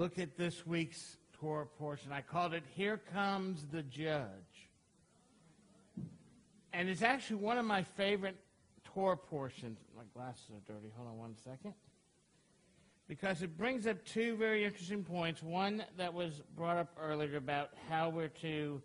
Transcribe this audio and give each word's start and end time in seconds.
look 0.00 0.18
at 0.18 0.34
this 0.34 0.66
week's 0.66 1.18
Torah 1.34 1.66
portion. 1.66 2.10
I 2.10 2.22
called 2.22 2.54
it 2.54 2.62
Here 2.74 2.98
Comes 3.12 3.66
the 3.70 3.82
Judge. 3.82 4.70
And 6.72 6.88
it's 6.88 7.02
actually 7.02 7.36
one 7.36 7.58
of 7.58 7.66
my 7.66 7.82
favorite 7.82 8.36
Torah 8.82 9.18
portions. 9.18 9.78
My 9.94 10.04
glasses 10.14 10.46
are 10.52 10.72
dirty. 10.72 10.90
Hold 10.96 11.08
on 11.08 11.18
one 11.18 11.34
second. 11.44 11.74
Because 13.08 13.42
it 13.42 13.58
brings 13.58 13.86
up 13.86 14.02
two 14.06 14.36
very 14.36 14.64
interesting 14.64 15.04
points. 15.04 15.42
One 15.42 15.84
that 15.98 16.14
was 16.14 16.40
brought 16.56 16.78
up 16.78 16.96
earlier 16.98 17.36
about 17.36 17.68
how 17.90 18.08
we're 18.08 18.28
to, 18.28 18.80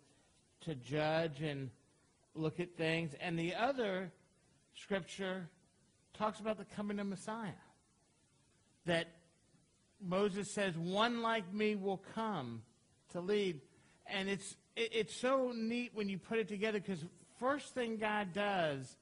to 0.66 0.74
judge 0.74 1.40
and 1.40 1.70
look 2.34 2.60
at 2.60 2.76
things. 2.76 3.14
And 3.22 3.38
the 3.38 3.54
other 3.54 4.12
scripture 4.74 5.48
talks 6.12 6.40
about 6.40 6.58
the 6.58 6.66
coming 6.66 7.00
of 7.00 7.06
Messiah. 7.06 7.52
That 8.84 9.08
Moses 10.00 10.50
says, 10.50 10.76
One 10.76 11.22
like 11.22 11.52
me 11.52 11.76
will 11.76 12.02
come 12.14 12.62
to 13.12 13.20
lead. 13.20 13.60
And 14.06 14.28
it's, 14.28 14.56
it, 14.76 14.90
it's 14.92 15.16
so 15.16 15.52
neat 15.54 15.92
when 15.94 16.08
you 16.08 16.18
put 16.18 16.38
it 16.38 16.48
together 16.48 16.80
because 16.80 17.04
first 17.38 17.74
thing 17.74 17.96
God 17.96 18.32
does 18.32 18.96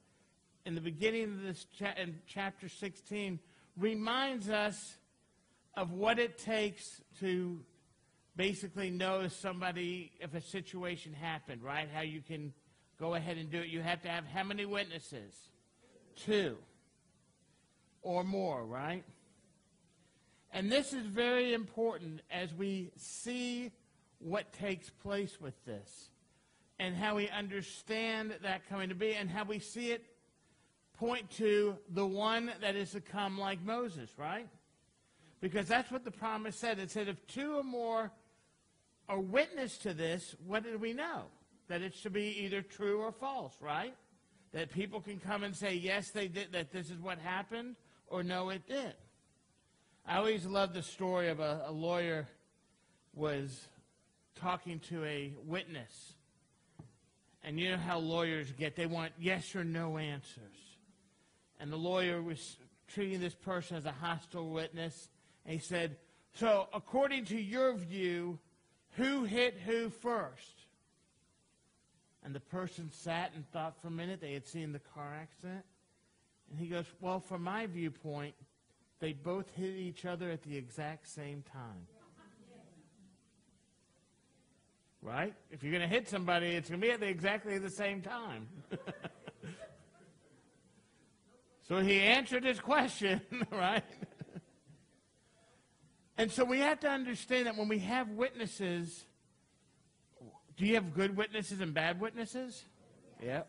in 0.65 0.75
the 0.75 0.81
beginning 0.81 1.23
of 1.23 1.41
this 1.43 1.65
cha- 1.77 1.93
in 1.97 2.19
chapter 2.27 2.67
16 2.67 3.39
reminds 3.77 4.49
us 4.49 4.97
of 5.75 5.91
what 5.91 6.19
it 6.19 6.37
takes 6.37 7.01
to 7.19 7.59
basically 8.35 8.89
know 8.89 9.21
if 9.21 9.33
somebody, 9.33 10.11
if 10.19 10.33
a 10.33 10.41
situation 10.41 11.13
happened, 11.13 11.61
right? 11.61 11.87
How 11.93 12.01
you 12.01 12.21
can 12.21 12.53
go 12.99 13.15
ahead 13.15 13.37
and 13.37 13.49
do 13.51 13.59
it. 13.59 13.67
You 13.67 13.81
have 13.81 14.01
to 14.03 14.09
have 14.09 14.25
how 14.25 14.43
many 14.43 14.65
witnesses? 14.65 15.33
Two 16.15 16.57
or 18.01 18.23
more, 18.23 18.65
right? 18.65 19.03
And 20.55 20.71
this 20.71 20.93
is 20.93 21.05
very 21.05 21.53
important 21.53 22.21
as 22.31 22.53
we 22.53 22.89
see 22.95 23.73
what 24.19 24.53
takes 24.53 24.89
place 24.89 25.41
with 25.41 25.53
this 25.65 26.11
and 26.79 26.95
how 26.95 27.17
we 27.17 27.27
understand 27.27 28.33
that 28.41 28.67
coming 28.69 28.87
to 28.87 28.95
be 28.95 29.15
and 29.15 29.29
how 29.29 29.43
we 29.43 29.59
see 29.59 29.91
it 29.91 30.05
point 30.97 31.29
to 31.31 31.75
the 31.89 32.07
one 32.07 32.53
that 32.61 32.77
is 32.77 32.91
to 32.91 33.01
come 33.01 33.37
like 33.37 33.61
Moses, 33.65 34.09
right? 34.17 34.47
Because 35.41 35.67
that's 35.67 35.91
what 35.91 36.05
the 36.05 36.11
promise 36.11 36.55
said. 36.55 36.79
It 36.79 36.89
said, 36.89 37.09
if 37.09 37.27
two 37.27 37.57
or 37.57 37.63
more 37.63 38.13
are 39.09 39.19
witness 39.19 39.77
to 39.79 39.93
this, 39.93 40.37
what 40.47 40.63
do 40.63 40.77
we 40.77 40.93
know? 40.93 41.23
That 41.67 41.81
it 41.81 41.93
should 41.93 42.13
be 42.13 42.45
either 42.45 42.61
true 42.61 43.01
or 43.01 43.11
false, 43.11 43.55
right? 43.59 43.93
That 44.53 44.71
people 44.71 45.01
can 45.01 45.19
come 45.19 45.43
and 45.43 45.53
say, 45.53 45.73
yes, 45.73 46.11
they 46.11 46.29
did, 46.29 46.53
that 46.53 46.71
this 46.71 46.89
is 46.89 47.01
what 47.01 47.19
happened, 47.19 47.75
or 48.07 48.23
no, 48.23 48.51
it 48.51 48.65
did. 48.69 48.93
I 50.07 50.17
always 50.17 50.45
love 50.45 50.73
the 50.73 50.83
story 50.83 51.29
of 51.29 51.39
a, 51.39 51.63
a 51.65 51.71
lawyer 51.71 52.27
was 53.15 53.67
talking 54.35 54.79
to 54.89 55.03
a 55.03 55.33
witness. 55.47 56.13
And 57.43 57.59
you 57.59 57.71
know 57.71 57.77
how 57.77 57.97
lawyers 57.97 58.51
get, 58.51 58.75
they 58.75 58.85
want 58.85 59.13
yes 59.19 59.55
or 59.55 59.63
no 59.63 59.97
answers. 59.97 60.77
And 61.59 61.71
the 61.71 61.77
lawyer 61.77 62.21
was 62.21 62.57
treating 62.87 63.19
this 63.19 63.33
person 63.33 63.77
as 63.77 63.85
a 63.85 63.91
hostile 63.91 64.49
witness. 64.49 65.09
And 65.43 65.53
he 65.53 65.59
said, 65.59 65.97
So, 66.35 66.67
according 66.71 67.25
to 67.25 67.41
your 67.41 67.73
view, 67.73 68.37
who 68.97 69.23
hit 69.23 69.57
who 69.65 69.89
first? 69.89 70.67
And 72.23 72.33
the 72.33 72.39
person 72.39 72.91
sat 72.91 73.31
and 73.35 73.49
thought 73.51 73.81
for 73.81 73.87
a 73.87 73.91
minute. 73.91 74.21
They 74.21 74.33
had 74.33 74.45
seen 74.45 74.71
the 74.71 74.79
car 74.79 75.15
accident. 75.19 75.65
And 76.51 76.59
he 76.59 76.67
goes, 76.67 76.85
Well, 77.01 77.19
from 77.19 77.43
my 77.43 77.65
viewpoint, 77.65 78.35
they 78.99 79.13
both 79.13 79.49
hit 79.55 79.75
each 79.75 80.05
other 80.05 80.29
at 80.29 80.43
the 80.43 80.57
exact 80.57 81.07
same 81.07 81.43
time. 81.51 81.87
Right? 85.01 85.35
If 85.51 85.61
you're 85.61 85.71
going 85.71 85.87
to 85.87 85.93
hit 85.93 86.09
somebody, 86.09 86.47
it's 86.47 86.69
going 86.69 86.81
to 86.81 86.87
be 86.87 86.91
at 86.91 86.99
the 86.99 87.07
exactly 87.07 87.59
the 87.59 87.69
same 87.69 88.01
time. 88.01 88.47
so 91.67 91.79
he 91.79 91.99
answered 91.99 92.43
his 92.43 92.59
question, 92.59 93.21
right? 93.51 93.83
and 96.17 96.31
so 96.31 96.43
we 96.43 96.59
have 96.59 96.79
to 96.79 96.89
understand 96.89 97.45
that 97.45 97.55
when 97.55 97.67
we 97.67 97.79
have 97.79 98.09
witnesses, 98.09 99.05
do 100.57 100.65
you 100.65 100.73
have 100.73 100.93
good 100.93 101.15
witnesses 101.15 101.61
and 101.61 101.73
bad 101.73 101.99
witnesses? 101.99 102.63
Yep. 103.21 103.47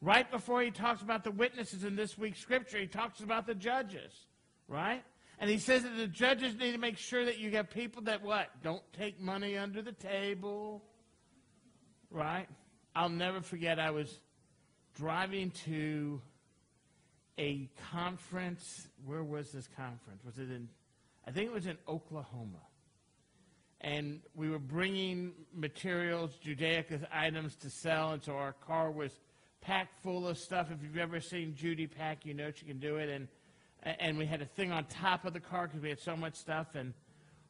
Right 0.00 0.30
before 0.30 0.62
he 0.62 0.70
talks 0.70 1.02
about 1.02 1.24
the 1.24 1.30
witnesses 1.30 1.82
in 1.82 1.96
this 1.96 2.16
week's 2.16 2.40
scripture, 2.40 2.78
he 2.78 2.86
talks 2.86 3.20
about 3.20 3.46
the 3.46 3.54
judges, 3.54 4.26
right? 4.68 5.02
And 5.40 5.48
he 5.48 5.58
says 5.58 5.82
that 5.82 5.96
the 5.96 6.06
judges 6.06 6.54
need 6.56 6.72
to 6.72 6.78
make 6.78 6.98
sure 6.98 7.24
that 7.24 7.38
you 7.38 7.50
have 7.52 7.70
people 7.70 8.02
that 8.02 8.22
what? 8.22 8.48
Don't 8.62 8.82
take 8.92 9.20
money 9.20 9.56
under 9.56 9.82
the 9.82 9.92
table, 9.92 10.84
right? 12.10 12.46
I'll 12.94 13.08
never 13.08 13.40
forget, 13.40 13.78
I 13.78 13.90
was 13.90 14.20
driving 14.96 15.52
to 15.64 16.20
a 17.38 17.68
conference. 17.92 18.88
Where 19.04 19.22
was 19.22 19.52
this 19.52 19.68
conference? 19.76 20.24
Was 20.24 20.38
it 20.38 20.50
in, 20.50 20.68
I 21.26 21.30
think 21.30 21.46
it 21.46 21.52
was 21.52 21.66
in 21.66 21.78
Oklahoma. 21.86 22.58
And 23.80 24.20
we 24.34 24.50
were 24.50 24.58
bringing 24.58 25.32
materials, 25.54 26.32
Judaica 26.44 27.06
items 27.12 27.54
to 27.56 27.70
sell, 27.70 28.10
and 28.10 28.22
so 28.22 28.32
our 28.32 28.54
car 28.54 28.90
was 28.90 29.12
packed 29.60 30.02
full 30.02 30.26
of 30.26 30.36
stuff. 30.36 30.72
If 30.72 30.82
you've 30.82 30.98
ever 30.98 31.20
seen 31.20 31.54
Judy 31.54 31.86
pack, 31.86 32.26
you 32.26 32.34
know 32.34 32.50
she 32.50 32.66
can 32.66 32.80
do 32.80 32.96
it. 32.96 33.08
And 33.08 33.28
and 33.82 34.18
we 34.18 34.26
had 34.26 34.42
a 34.42 34.46
thing 34.46 34.72
on 34.72 34.84
top 34.84 35.24
of 35.24 35.32
the 35.32 35.40
car 35.40 35.66
because 35.66 35.82
we 35.82 35.88
had 35.88 36.00
so 36.00 36.16
much 36.16 36.34
stuff. 36.34 36.68
And 36.74 36.94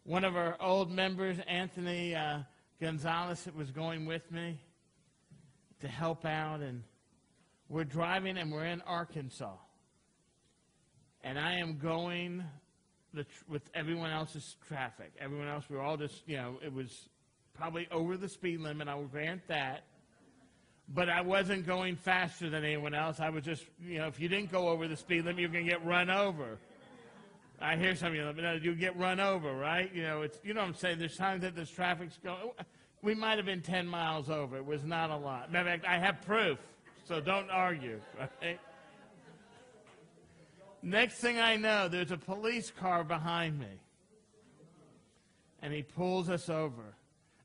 one 0.05 0.25
of 0.25 0.37
our 0.37 0.56
old 0.61 0.91
members, 0.91 1.39
Anthony 1.47 2.15
uh, 2.15 2.41
Gonzalez, 2.81 3.49
was 3.56 3.71
going 3.71 4.06
with 4.06 4.31
me 4.31 4.59
to 5.81 5.89
help 5.89 6.25
out. 6.25 6.61
And 6.61 6.83
we're 7.69 7.84
driving 7.84 8.37
and 8.39 8.53
we're 8.53 8.66
in 8.66 8.81
Arkansas. 8.83 9.56
And 11.22 11.39
I 11.39 11.55
am 11.55 11.78
going 11.78 12.45
the, 13.12 13.27
with 13.49 13.62
everyone 13.75 14.10
else's 14.10 14.56
traffic. 14.66 15.12
Everyone 15.19 15.49
else, 15.49 15.65
we 15.69 15.77
were 15.77 15.83
all 15.83 15.97
just, 15.97 16.22
you 16.27 16.37
know, 16.37 16.59
it 16.65 16.72
was 16.72 17.09
probably 17.55 17.89
over 17.91 18.16
the 18.16 18.28
speed 18.28 18.60
limit. 18.60 18.87
I 18.89 18.95
will 18.95 19.06
grant 19.06 19.43
that 19.49 19.84
but 20.94 21.09
I 21.09 21.21
wasn't 21.21 21.66
going 21.66 21.97
faster 21.97 22.49
than 22.49 22.65
anyone 22.65 22.94
else. 22.94 23.21
I 23.21 23.28
was 23.28 23.44
just, 23.44 23.65
you 23.82 23.99
know, 23.99 24.06
if 24.06 24.19
you 24.19 24.28
didn't 24.28 24.50
go 24.50 24.69
over 24.69 24.88
the 24.88 24.97
speed 24.97 25.25
limit, 25.25 25.41
you're 25.41 25.50
going 25.50 25.65
to 25.65 25.71
get 25.71 25.84
run 25.84 26.09
over. 26.09 26.59
I 27.60 27.76
hear 27.76 27.94
some 27.97 28.09
of 28.09 28.15
you, 28.15 28.32
know, 28.32 28.53
you 28.54 28.75
get 28.75 28.97
run 28.97 29.21
over, 29.21 29.53
right? 29.54 29.93
You 29.94 30.03
know, 30.03 30.22
it's, 30.22 30.38
you 30.44 30.54
know 30.54 30.60
what 30.60 30.69
I'm 30.69 30.75
saying? 30.75 30.98
There's 30.98 31.16
times 31.16 31.43
that 31.43 31.56
this 31.56 31.71
traffic's 31.71 32.19
going, 32.22 32.53
we 33.03 33.15
might 33.15 33.37
have 33.37 33.47
been 33.47 33.62
10 33.62 33.87
miles 33.87 34.31
over. 34.31 34.56
It 34.56 34.65
was 34.65 34.84
not 34.84 35.10
a 35.10 35.16
lot. 35.16 35.53
Matter 35.53 35.69
of 35.69 35.81
fact, 35.81 35.93
I 35.93 35.98
have 35.98 36.22
proof, 36.22 36.59
so 37.04 37.21
don't 37.21 37.50
argue, 37.50 38.00
right? 38.43 38.59
Next 40.82 41.16
thing 41.19 41.38
I 41.38 41.56
know, 41.56 41.88
there's 41.88 42.12
a 42.12 42.16
police 42.16 42.71
car 42.71 43.03
behind 43.04 43.59
me. 43.59 43.81
And 45.60 45.72
he 45.72 45.82
pulls 45.82 46.31
us 46.31 46.48
over. 46.48 46.94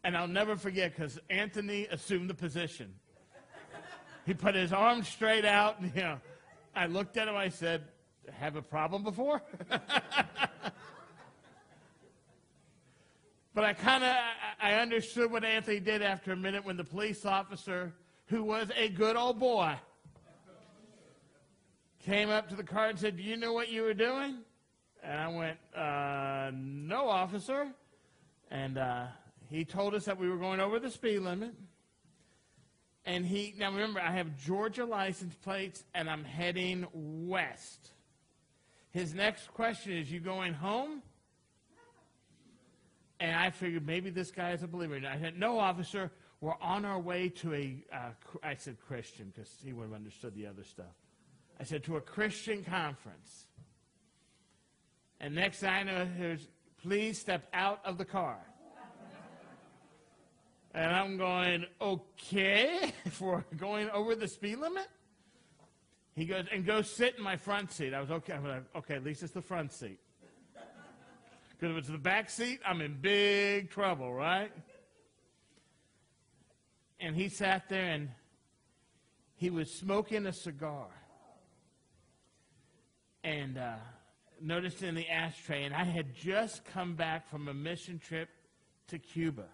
And 0.04 0.16
I'll 0.16 0.28
never 0.28 0.56
forget 0.56 0.96
because 0.96 1.20
Anthony 1.30 1.88
assumed 1.90 2.30
the 2.30 2.36
position. 2.36 2.94
He 4.26 4.34
put 4.34 4.56
his 4.56 4.72
arms 4.72 5.08
straight 5.08 5.46
out, 5.46 5.80
and 5.80 5.94
you 5.96 6.02
know, 6.02 6.20
I 6.76 6.86
looked 6.86 7.18
at 7.18 7.28
him. 7.28 7.36
I 7.36 7.50
said, 7.50 7.84
"Have 8.32 8.56
a 8.56 8.62
problem 8.62 9.04
before?" 9.04 9.42
but 13.54 13.66
I 13.66 13.74
kind 13.74 14.04
of 14.04 14.16
I 14.62 14.76
understood 14.76 15.30
what 15.32 15.44
Anthony 15.44 15.82
did 15.82 16.02
after 16.02 16.32
a 16.32 16.38
minute 16.38 16.64
when 16.64 16.78
the 16.78 16.86
police 16.86 17.26
officer, 17.26 17.94
who 18.28 18.44
was 18.44 18.72
a 18.78 18.88
good 18.90 19.18
old 19.18 19.40
boy, 19.40 19.76
came 22.00 22.30
up 22.30 22.48
to 22.50 22.56
the 22.56 22.64
car 22.64 22.88
and 22.88 22.98
said, 22.98 23.18
"Do 23.18 23.24
you 23.24 23.36
know 23.36 23.52
what 23.52 23.70
you 23.70 23.84
were 23.84 23.94
doing?" 23.94 24.38
And 25.04 25.20
I 25.20 25.28
went, 25.28 25.58
uh, 25.76 26.52
"No, 26.54 27.10
officer." 27.10 27.68
And 28.50 28.78
uh, 28.78 29.08
he 29.50 29.66
told 29.66 29.96
us 29.96 30.06
that 30.06 30.18
we 30.18 30.30
were 30.30 30.38
going 30.38 30.62
over 30.62 30.80
the 30.80 30.90
speed 30.90 31.20
limit. 31.20 31.54
And 33.06 33.26
he, 33.26 33.54
now 33.58 33.72
remember, 33.72 34.00
I 34.00 34.12
have 34.12 34.38
Georgia 34.38 34.86
license 34.86 35.36
plates 35.36 35.84
and 35.94 36.10
I'm 36.10 36.24
heading 36.24 36.88
west. 36.94 37.92
His 38.92 39.14
next 39.14 39.54
question 39.54 39.94
is, 39.94 40.12
You 40.12 40.20
going 40.20 40.54
home? 40.54 41.02
And 43.20 43.36
I 43.36 43.50
figured 43.52 43.86
maybe 43.86 44.10
this 44.10 44.32
guy 44.32 44.52
is 44.52 44.64
a 44.64 44.68
believer. 44.68 44.96
And 44.96 45.08
I 45.08 45.20
said, 45.20 45.38
No, 45.38 45.60
officer, 45.60 46.12
we're 46.40 46.60
on 46.62 46.86
our 46.86 47.00
way 47.00 47.30
to 47.30 47.54
a. 47.54 47.84
Uh, 47.92 48.10
I 48.42 48.56
said 48.56 48.78
Christian 48.88 49.32
because 49.34 49.50
he 49.64 49.74
would 49.74 49.84
have 49.84 49.94
understood 49.94 50.36
the 50.36 50.48
other 50.48 50.64
stuff. 50.64 50.94
I 51.60 51.64
said, 51.64 51.84
To 51.86 51.98
a 51.98 52.02
Christian 52.02 52.64
conference. 52.64 53.48
And 55.20 55.36
next 55.36 55.64
I 55.64 55.84
know, 55.84 56.06
here's, 56.18 56.48
please 56.82 57.18
step 57.18 57.48
out 57.54 57.80
of 57.86 57.98
the 57.98 58.04
car. 58.06 58.40
And 60.74 60.92
I'm 60.92 61.18
going, 61.18 61.66
okay, 61.80 62.94
for 63.12 63.46
going 63.58 63.90
over 63.92 64.16
the 64.16 64.28
speed 64.28 64.58
limit? 64.58 64.88
He 66.16 66.26
goes, 66.26 66.46
and 66.52 66.66
go 66.66 66.82
sit 66.82 67.16
in 67.18 67.24
my 67.24 67.38
front 67.38 67.72
seat. 67.72 67.94
I 67.94 68.00
was 68.00 68.12
okay. 68.12 68.34
I'm 68.34 68.46
like, 68.46 68.64
okay, 68.76 68.96
at 68.96 69.04
least 69.04 69.24
it's 69.24 69.34
the 69.34 69.42
front 69.42 69.72
seat. 69.72 70.00
Because 71.50 71.72
if 71.72 71.78
it's 71.78 71.90
the 71.90 71.98
back 71.98 72.30
seat, 72.30 72.60
I'm 72.66 72.82
in 72.82 72.98
big 73.00 73.70
trouble, 73.70 74.14
right? 74.14 74.52
And 77.00 77.16
he 77.16 77.30
sat 77.30 77.70
there 77.70 77.92
and 77.92 78.10
he 79.36 79.50
was 79.50 79.72
smoking 79.72 80.26
a 80.26 80.34
cigar. 80.34 80.88
And 83.24 83.58
uh, 83.58 83.76
noticed 84.42 84.84
in 84.84 84.96
the 84.96 85.08
ashtray, 85.10 85.64
and 85.64 85.74
I 85.74 85.86
had 85.86 86.14
just 86.14 86.66
come 86.66 86.96
back 86.96 87.30
from 87.30 87.48
a 87.48 87.54
mission 87.54 87.98
trip 87.98 88.30
to 88.88 89.00
Cuba. 89.00 89.46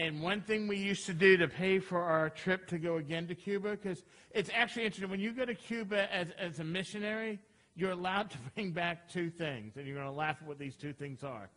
And 0.00 0.22
one 0.22 0.40
thing 0.40 0.66
we 0.66 0.78
used 0.78 1.04
to 1.06 1.12
do 1.12 1.36
to 1.36 1.46
pay 1.46 1.78
for 1.78 2.00
our 2.00 2.30
trip 2.30 2.66
to 2.68 2.78
go 2.78 2.96
again 2.96 3.26
to 3.26 3.34
Cuba, 3.34 3.72
because 3.72 4.02
it's 4.30 4.48
actually 4.54 4.86
interesting, 4.86 5.10
when 5.10 5.20
you 5.20 5.30
go 5.30 5.44
to 5.44 5.54
Cuba 5.54 6.10
as, 6.10 6.28
as 6.38 6.58
a 6.58 6.64
missionary, 6.64 7.38
you're 7.76 7.90
allowed 7.90 8.30
to 8.30 8.38
bring 8.54 8.70
back 8.70 9.10
two 9.10 9.28
things, 9.28 9.76
and 9.76 9.86
you're 9.86 9.96
going 9.96 10.08
to 10.08 10.12
laugh 10.12 10.38
at 10.40 10.48
what 10.48 10.58
these 10.58 10.74
two 10.74 10.94
things 10.94 11.22
are 11.22 11.50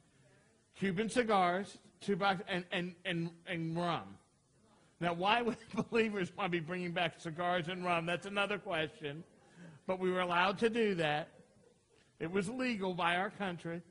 Cuban 0.78 1.08
cigars, 1.08 1.78
two 2.02 2.18
boxes, 2.18 2.46
and, 2.50 2.66
and, 2.74 2.96
and, 3.06 3.30
and 3.48 3.78
rum. 3.78 4.18
Now, 5.00 5.14
why 5.14 5.42
would 5.42 5.56
believers 5.90 6.30
want 6.36 6.52
to 6.52 6.60
be 6.60 6.60
bringing 6.60 6.92
back 6.92 7.22
cigars 7.22 7.70
and 7.70 7.86
rum? 7.86 8.06
That's 8.06 8.26
another 8.26 8.58
question. 8.58 9.24
But 9.88 10.00
we 10.00 10.12
were 10.12 10.20
allowed 10.20 10.58
to 10.60 10.70
do 10.70 10.96
that. 10.96 11.30
It 12.20 12.30
was 12.30 12.50
legal 12.50 12.94
by 12.94 13.16
our 13.16 13.30
country. 13.30 13.82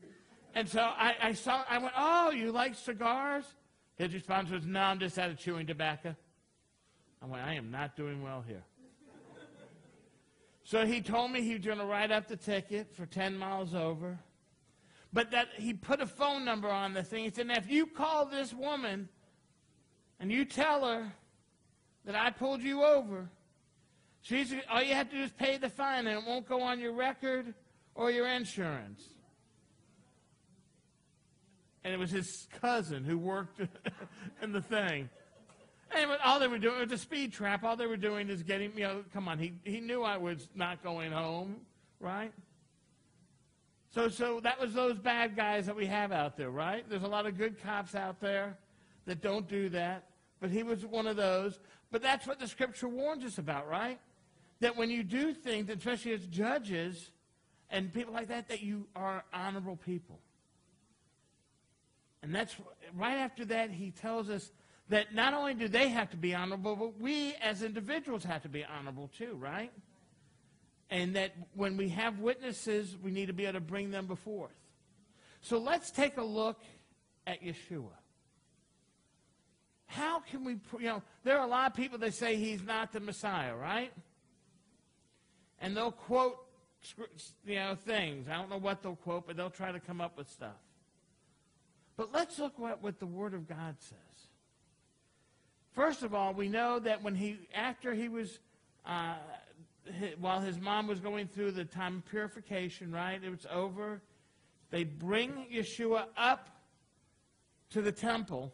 And 0.54 0.68
so 0.68 0.82
I, 0.82 1.14
I 1.22 1.32
saw, 1.32 1.64
I 1.70 1.78
went, 1.78 1.94
Oh, 1.96 2.32
you 2.32 2.52
like 2.52 2.74
cigars? 2.74 3.46
His 4.02 4.14
response 4.14 4.50
was, 4.50 4.66
No, 4.66 4.80
I'm 4.80 4.98
just 4.98 5.16
out 5.16 5.30
of 5.30 5.38
chewing 5.38 5.64
tobacco. 5.64 6.16
I 7.22 7.26
went, 7.26 7.46
I 7.46 7.54
am 7.54 7.70
not 7.70 7.94
doing 7.94 8.20
well 8.20 8.42
here. 8.44 8.64
so 10.64 10.84
he 10.84 11.00
told 11.00 11.30
me 11.30 11.40
he 11.40 11.54
was 11.54 11.64
going 11.64 11.78
to 11.78 11.84
write 11.84 12.10
up 12.10 12.26
the 12.26 12.36
ticket 12.36 12.92
for 12.92 13.06
10 13.06 13.38
miles 13.38 13.76
over. 13.76 14.18
But 15.12 15.30
that 15.30 15.50
he 15.56 15.72
put 15.72 16.00
a 16.00 16.06
phone 16.06 16.44
number 16.44 16.68
on 16.68 16.94
the 16.94 17.04
thing. 17.04 17.22
He 17.22 17.30
said, 17.30 17.46
Now, 17.46 17.58
if 17.58 17.70
you 17.70 17.86
call 17.86 18.26
this 18.26 18.52
woman 18.52 19.08
and 20.18 20.32
you 20.32 20.46
tell 20.46 20.84
her 20.84 21.12
that 22.04 22.16
I 22.16 22.30
pulled 22.30 22.60
you 22.60 22.82
over, 22.82 23.30
she's, 24.20 24.52
all 24.68 24.82
you 24.82 24.94
have 24.94 25.10
to 25.10 25.16
do 25.16 25.22
is 25.22 25.30
pay 25.30 25.58
the 25.58 25.68
fine 25.68 26.08
and 26.08 26.18
it 26.18 26.26
won't 26.26 26.48
go 26.48 26.60
on 26.60 26.80
your 26.80 26.92
record 26.92 27.54
or 27.94 28.10
your 28.10 28.26
insurance. 28.26 29.04
And 31.84 31.92
it 31.92 31.98
was 31.98 32.10
his 32.10 32.46
cousin 32.60 33.04
who 33.04 33.18
worked 33.18 33.60
in 34.42 34.52
the 34.52 34.62
thing. 34.62 35.08
And 35.94 36.10
all 36.24 36.40
they 36.40 36.48
were 36.48 36.58
doing 36.58 36.76
it 36.80 36.90
was 36.90 36.92
a 36.92 37.02
speed 37.02 37.32
trap. 37.32 37.64
All 37.64 37.76
they 37.76 37.86
were 37.86 37.96
doing 37.96 38.30
is 38.30 38.42
getting, 38.42 38.72
you 38.76 38.84
know, 38.84 39.04
come 39.12 39.28
on. 39.28 39.38
He, 39.38 39.54
he 39.64 39.80
knew 39.80 40.02
I 40.02 40.16
was 40.16 40.48
not 40.54 40.82
going 40.82 41.12
home, 41.12 41.56
right? 42.00 42.32
So, 43.90 44.08
so 44.08 44.40
that 44.40 44.58
was 44.58 44.72
those 44.72 44.98
bad 44.98 45.36
guys 45.36 45.66
that 45.66 45.76
we 45.76 45.86
have 45.86 46.12
out 46.12 46.36
there, 46.36 46.50
right? 46.50 46.88
There's 46.88 47.02
a 47.02 47.08
lot 47.08 47.26
of 47.26 47.36
good 47.36 47.62
cops 47.62 47.94
out 47.94 48.20
there 48.20 48.56
that 49.04 49.20
don't 49.20 49.46
do 49.48 49.68
that. 49.70 50.06
But 50.40 50.50
he 50.50 50.62
was 50.62 50.86
one 50.86 51.06
of 51.06 51.16
those. 51.16 51.60
But 51.90 52.02
that's 52.02 52.26
what 52.26 52.38
the 52.38 52.48
scripture 52.48 52.88
warns 52.88 53.24
us 53.24 53.36
about, 53.36 53.68
right? 53.68 54.00
That 54.60 54.76
when 54.76 54.88
you 54.90 55.02
do 55.02 55.34
things, 55.34 55.68
especially 55.68 56.12
as 56.12 56.26
judges 56.26 57.10
and 57.68 57.92
people 57.92 58.14
like 58.14 58.28
that, 58.28 58.48
that 58.48 58.62
you 58.62 58.86
are 58.96 59.24
honorable 59.32 59.76
people. 59.76 60.18
And 62.22 62.34
that's 62.34 62.56
right 62.94 63.16
after 63.16 63.44
that, 63.46 63.70
he 63.70 63.90
tells 63.90 64.30
us 64.30 64.52
that 64.88 65.14
not 65.14 65.34
only 65.34 65.54
do 65.54 65.68
they 65.68 65.88
have 65.88 66.10
to 66.10 66.16
be 66.16 66.34
honorable, 66.34 66.76
but 66.76 67.00
we 67.00 67.34
as 67.42 67.62
individuals 67.62 68.24
have 68.24 68.42
to 68.42 68.48
be 68.48 68.64
honorable 68.64 69.08
too, 69.16 69.36
right? 69.40 69.72
And 70.90 71.16
that 71.16 71.32
when 71.54 71.76
we 71.76 71.88
have 71.88 72.18
witnesses, 72.18 72.96
we 73.02 73.10
need 73.10 73.26
to 73.26 73.32
be 73.32 73.44
able 73.44 73.54
to 73.54 73.60
bring 73.60 73.90
them 73.90 74.06
before. 74.06 74.46
us. 74.46 74.52
So 75.40 75.58
let's 75.58 75.90
take 75.90 76.18
a 76.18 76.22
look 76.22 76.60
at 77.26 77.42
Yeshua. 77.42 77.96
How 79.86 80.20
can 80.20 80.44
we, 80.44 80.52
you 80.78 80.86
know, 80.86 81.02
there 81.24 81.38
are 81.38 81.46
a 81.46 81.50
lot 81.50 81.70
of 81.70 81.76
people 81.76 81.98
that 81.98 82.14
say 82.14 82.36
he's 82.36 82.62
not 82.62 82.92
the 82.92 83.00
Messiah, 83.00 83.54
right? 83.54 83.92
And 85.60 85.76
they'll 85.76 85.92
quote, 85.92 86.38
you 87.46 87.56
know, 87.56 87.74
things. 87.74 88.28
I 88.28 88.36
don't 88.36 88.50
know 88.50 88.58
what 88.58 88.82
they'll 88.82 88.96
quote, 88.96 89.26
but 89.26 89.36
they'll 89.36 89.50
try 89.50 89.72
to 89.72 89.80
come 89.80 90.00
up 90.00 90.16
with 90.16 90.30
stuff. 90.30 90.56
But 91.96 92.12
let's 92.12 92.38
look 92.38 92.54
at 92.68 92.82
what 92.82 92.98
the 92.98 93.06
Word 93.06 93.34
of 93.34 93.48
God 93.48 93.76
says. 93.78 93.98
First 95.72 96.02
of 96.02 96.14
all, 96.14 96.34
we 96.34 96.48
know 96.48 96.78
that 96.78 97.02
when 97.02 97.14
he, 97.14 97.38
after 97.54 97.94
he 97.94 98.08
was, 98.08 98.38
uh, 98.84 99.14
while 100.18 100.40
his 100.40 100.60
mom 100.60 100.86
was 100.86 101.00
going 101.00 101.28
through 101.28 101.52
the 101.52 101.64
time 101.64 101.98
of 101.98 102.10
purification, 102.10 102.92
right? 102.92 103.22
It 103.22 103.30
was 103.30 103.46
over. 103.50 104.02
They 104.70 104.84
bring 104.84 105.46
Yeshua 105.52 106.06
up 106.16 106.48
to 107.70 107.80
the 107.82 107.92
temple, 107.92 108.52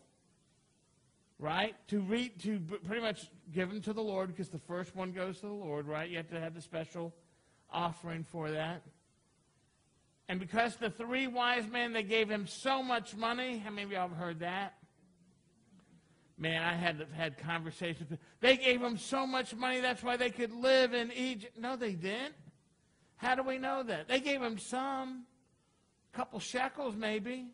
right? 1.38 1.74
To 1.88 2.00
read, 2.00 2.40
to 2.42 2.60
pretty 2.84 3.02
much 3.02 3.30
give 3.52 3.70
him 3.70 3.80
to 3.82 3.92
the 3.92 4.02
Lord, 4.02 4.28
because 4.28 4.48
the 4.48 4.58
first 4.58 4.94
one 4.94 5.12
goes 5.12 5.40
to 5.40 5.46
the 5.46 5.52
Lord, 5.52 5.86
right? 5.86 6.08
You 6.08 6.18
have 6.18 6.30
to 6.30 6.40
have 6.40 6.54
the 6.54 6.62
special 6.62 7.12
offering 7.70 8.24
for 8.24 8.50
that. 8.50 8.82
And 10.28 10.38
because 10.38 10.76
the 10.76 10.90
three 10.90 11.26
wise 11.26 11.66
men, 11.66 11.92
they 11.92 12.02
gave 12.02 12.28
him 12.28 12.46
so 12.46 12.82
much 12.82 13.16
money. 13.16 13.58
How 13.58 13.70
many 13.70 13.84
of 13.84 13.90
y'all 13.90 14.08
have 14.08 14.16
heard 14.16 14.40
that? 14.40 14.74
Man, 16.36 16.62
I 16.62 16.74
had 16.74 17.04
had 17.14 17.38
conversations. 17.38 18.12
They 18.40 18.56
gave 18.56 18.80
him 18.80 18.98
so 18.98 19.26
much 19.26 19.56
money, 19.56 19.80
that's 19.80 20.02
why 20.02 20.16
they 20.16 20.30
could 20.30 20.52
live 20.52 20.94
in 20.94 21.10
Egypt. 21.12 21.58
No, 21.58 21.74
they 21.74 21.94
didn't. 21.94 22.34
How 23.16 23.34
do 23.34 23.42
we 23.42 23.58
know 23.58 23.82
that? 23.82 24.06
They 24.06 24.20
gave 24.20 24.40
him 24.40 24.58
some, 24.58 25.24
a 26.12 26.16
couple 26.16 26.38
shekels 26.38 26.94
maybe, 26.94 27.46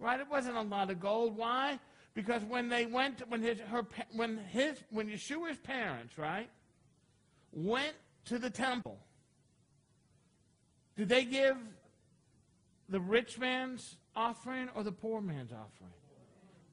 right? 0.00 0.18
It 0.18 0.28
wasn't 0.28 0.56
a 0.56 0.62
lot 0.62 0.90
of 0.90 0.98
gold. 0.98 1.36
Why? 1.36 1.78
Because 2.14 2.42
when 2.42 2.68
they 2.68 2.86
went, 2.86 3.22
when 3.28 3.42
his, 3.42 3.60
her, 3.60 3.86
when 4.12 4.38
his, 4.48 4.82
when 4.90 5.08
Yeshua's 5.08 5.58
parents, 5.58 6.18
right, 6.18 6.50
went 7.52 7.94
to 8.24 8.40
the 8.40 8.50
temple, 8.50 8.98
did 10.96 11.08
they 11.08 11.24
give 11.24 11.56
the 12.90 13.00
rich 13.00 13.38
man's 13.38 13.96
offering 14.14 14.68
or 14.74 14.82
the 14.82 14.92
poor 14.92 15.20
man's 15.20 15.52
offering? 15.52 15.92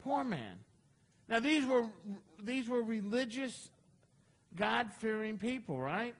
Poor 0.04 0.24
man. 0.24 0.58
Now 1.30 1.40
these 1.40 1.66
were 1.66 1.86
these 2.42 2.68
were 2.68 2.81
religious, 2.81 3.69
God-fearing 4.56 5.38
people, 5.38 5.80
right? 5.80 6.16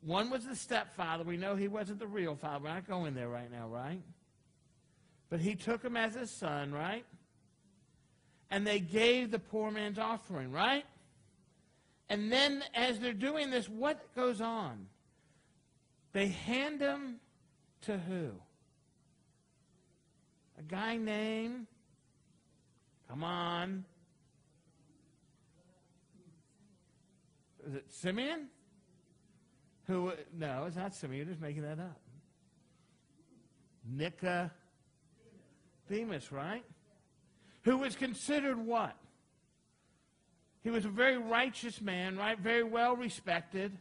One 0.00 0.30
was 0.30 0.44
the 0.44 0.56
stepfather. 0.56 1.22
We 1.22 1.36
know 1.36 1.54
he 1.54 1.68
wasn't 1.68 2.00
the 2.00 2.06
real 2.06 2.34
father. 2.34 2.64
We're 2.64 2.74
not 2.74 2.88
going 2.88 3.14
there 3.14 3.28
right 3.28 3.50
now, 3.50 3.68
right? 3.68 4.02
But 5.30 5.40
he 5.40 5.54
took 5.54 5.82
him 5.82 5.96
as 5.96 6.14
his 6.14 6.30
son, 6.30 6.72
right? 6.72 7.04
And 8.50 8.66
they 8.66 8.80
gave 8.80 9.30
the 9.30 9.38
poor 9.38 9.70
man's 9.70 9.98
offering, 9.98 10.50
right? 10.50 10.84
And 12.08 12.30
then 12.30 12.64
as 12.74 12.98
they're 12.98 13.12
doing 13.12 13.50
this, 13.50 13.68
what 13.68 14.14
goes 14.14 14.40
on? 14.40 14.86
They 16.12 16.28
hand 16.28 16.80
him 16.80 17.20
to 17.82 17.98
who? 17.98 18.30
A 20.58 20.62
guy 20.62 20.96
named, 20.96 21.66
come 23.08 23.24
on, 23.24 23.84
is 27.66 27.74
it 27.74 27.84
Simeon? 27.88 28.48
Who, 29.86 30.12
no, 30.36 30.64
it's 30.66 30.76
not 30.76 30.94
Simeon, 30.94 31.26
just 31.28 31.40
making 31.40 31.62
that 31.62 31.78
up. 31.78 32.00
Nicodemus, 33.84 34.50
right? 36.30 36.64
Who 37.62 37.78
was 37.78 37.96
considered 37.96 38.58
what? 38.58 38.96
He 40.62 40.70
was 40.70 40.84
a 40.84 40.88
very 40.88 41.16
righteous 41.16 41.80
man, 41.80 42.16
right? 42.16 42.38
Very 42.38 42.62
well 42.62 42.94
respected. 42.94 43.76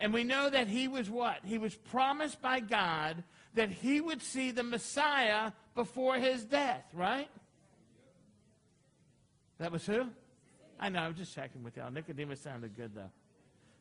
And 0.00 0.12
we 0.12 0.24
know 0.24 0.48
that 0.48 0.68
he 0.68 0.86
was 0.86 1.10
what? 1.10 1.38
He 1.44 1.58
was 1.58 1.74
promised 1.74 2.40
by 2.40 2.60
God 2.60 3.24
that 3.54 3.70
he 3.70 4.00
would 4.00 4.22
see 4.22 4.52
the 4.52 4.62
Messiah 4.62 5.52
before 5.74 6.16
his 6.16 6.44
death, 6.44 6.84
right? 6.92 7.28
That 9.58 9.72
was 9.72 9.84
who? 9.84 10.06
I 10.78 10.88
know, 10.88 11.00
I 11.00 11.08
was 11.08 11.16
just 11.16 11.34
checking 11.34 11.64
with 11.64 11.76
y'all. 11.76 11.90
Nicodemus 11.90 12.40
sounded 12.40 12.76
good, 12.76 12.94
though. 12.94 13.10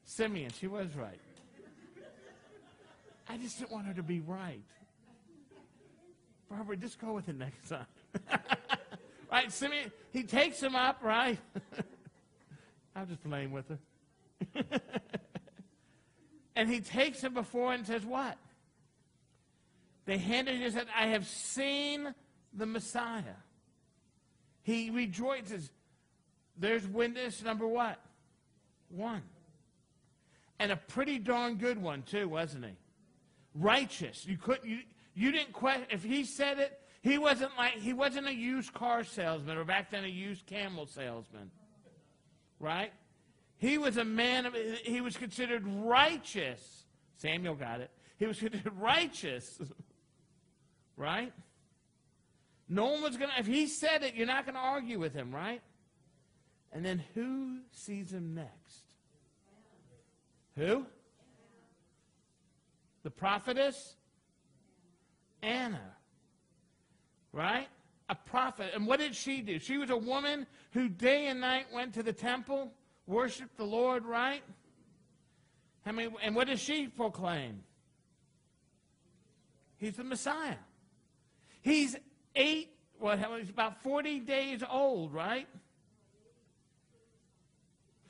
Simeon, 0.05 0.51
she 0.59 0.67
was 0.67 0.87
right. 0.95 1.19
I 3.29 3.37
just 3.37 3.59
didn't 3.59 3.71
want 3.71 3.85
her 3.85 3.93
to 3.93 4.03
be 4.03 4.21
right. 4.21 4.63
Barbara, 6.49 6.77
just 6.77 6.99
go 6.99 7.13
with 7.13 7.27
it 7.29 7.37
next 7.37 7.69
time. 7.69 7.85
right, 9.31 9.51
Simeon, 9.51 9.91
he 10.13 10.23
takes 10.23 10.63
him 10.63 10.75
up, 10.75 10.99
right? 11.03 11.37
I'm 12.95 13.07
just 13.07 13.23
playing 13.23 13.51
with 13.51 13.65
her. 13.67 14.63
And 16.57 16.69
he 16.69 16.81
takes 16.81 17.21
him 17.21 17.33
before 17.33 17.73
and 17.73 17.85
says, 17.85 18.03
What? 18.05 18.37
They 20.05 20.17
handed 20.17 20.55
him 20.55 20.63
and 20.63 20.73
said, 20.73 20.87
I 20.97 21.07
have 21.07 21.25
seen 21.27 22.13
the 22.53 22.65
Messiah. 22.65 23.37
He 24.63 24.89
rejoices. 24.89 25.69
There's 26.57 26.85
witness 26.87 27.43
number 27.43 27.67
what? 27.67 27.99
One. 28.89 29.21
And 30.59 30.71
a 30.71 30.77
pretty 30.77 31.19
darn 31.19 31.55
good 31.55 31.81
one, 31.81 32.01
too, 32.01 32.27
wasn't 32.27 32.65
he? 32.65 32.71
righteous. 33.57 34.25
You 34.25 34.37
couldn't. 34.37 34.69
You, 34.69 34.79
you 35.13 35.31
didn't 35.31 35.53
question. 35.53 35.85
If 35.89 36.03
he 36.03 36.23
said 36.23 36.59
it, 36.59 36.79
he 37.01 37.17
wasn't 37.17 37.51
like 37.57 37.73
he 37.73 37.93
wasn't 37.93 38.27
a 38.27 38.33
used 38.33 38.73
car 38.73 39.03
salesman 39.03 39.57
or 39.57 39.63
back 39.63 39.91
then 39.91 40.03
a 40.03 40.07
used 40.07 40.45
camel 40.45 40.85
salesman, 40.85 41.51
right? 42.59 42.91
He 43.57 43.77
was 43.77 43.97
a 43.97 44.05
man 44.05 44.45
of. 44.45 44.55
He 44.83 45.01
was 45.01 45.17
considered 45.17 45.63
righteous. 45.65 46.85
Samuel 47.17 47.55
got 47.55 47.81
it. 47.81 47.91
He 48.17 48.25
was 48.25 48.39
considered 48.39 48.71
righteous, 48.79 49.59
right? 50.95 51.33
No 52.69 52.85
one 52.85 53.01
was 53.01 53.17
gonna. 53.17 53.33
If 53.39 53.47
he 53.47 53.67
said 53.67 54.03
it, 54.03 54.15
you're 54.15 54.27
not 54.27 54.45
gonna 54.45 54.59
argue 54.59 54.99
with 54.99 55.13
him, 55.13 55.33
right? 55.33 55.61
And 56.71 56.85
then 56.85 57.03
who 57.15 57.59
sees 57.71 58.11
him 58.11 58.35
next? 58.35 58.83
Who? 60.55 60.85
The 63.03 63.11
prophetess? 63.11 63.95
Anna. 65.41 65.93
Right? 67.31 67.67
A 68.09 68.15
prophet. 68.15 68.71
And 68.73 68.87
what 68.87 68.99
did 68.99 69.15
she 69.15 69.41
do? 69.41 69.59
She 69.59 69.77
was 69.77 69.89
a 69.89 69.97
woman 69.97 70.47
who 70.71 70.89
day 70.89 71.27
and 71.27 71.39
night 71.39 71.67
went 71.73 71.93
to 71.93 72.03
the 72.03 72.13
temple, 72.13 72.71
worshiped 73.07 73.57
the 73.57 73.63
Lord, 73.63 74.05
right? 74.05 74.43
I 75.85 75.91
mean, 75.91 76.11
and 76.21 76.35
what 76.35 76.47
does 76.47 76.59
she 76.59 76.87
proclaim? 76.87 77.63
He's 79.77 79.95
the 79.95 80.03
Messiah. 80.03 80.57
He's 81.61 81.95
eight, 82.35 82.71
what, 82.99 83.19
he's 83.39 83.49
about 83.49 83.81
40 83.83 84.19
days 84.19 84.63
old, 84.69 85.13
right? 85.13 85.47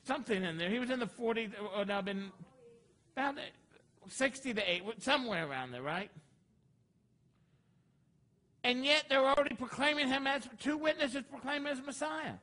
Something 0.04 0.42
in 0.42 0.58
there. 0.58 0.70
He 0.70 0.78
was 0.78 0.90
in 0.90 0.98
the 0.98 1.06
40, 1.06 1.50
or 1.76 1.84
now 1.84 2.00
been 2.00 2.32
about 3.16 3.36
60 4.08 4.54
to 4.54 4.72
8, 4.72 4.82
somewhere 4.98 5.46
around 5.46 5.70
there, 5.70 5.82
right? 5.82 6.10
And 8.64 8.84
yet 8.84 9.04
they're 9.08 9.26
already 9.26 9.54
proclaiming 9.54 10.08
him 10.08 10.26
as, 10.26 10.48
two 10.58 10.76
witnesses 10.76 11.22
proclaim 11.30 11.66
him 11.66 11.78
as 11.78 11.84
Messiah. 11.84 12.34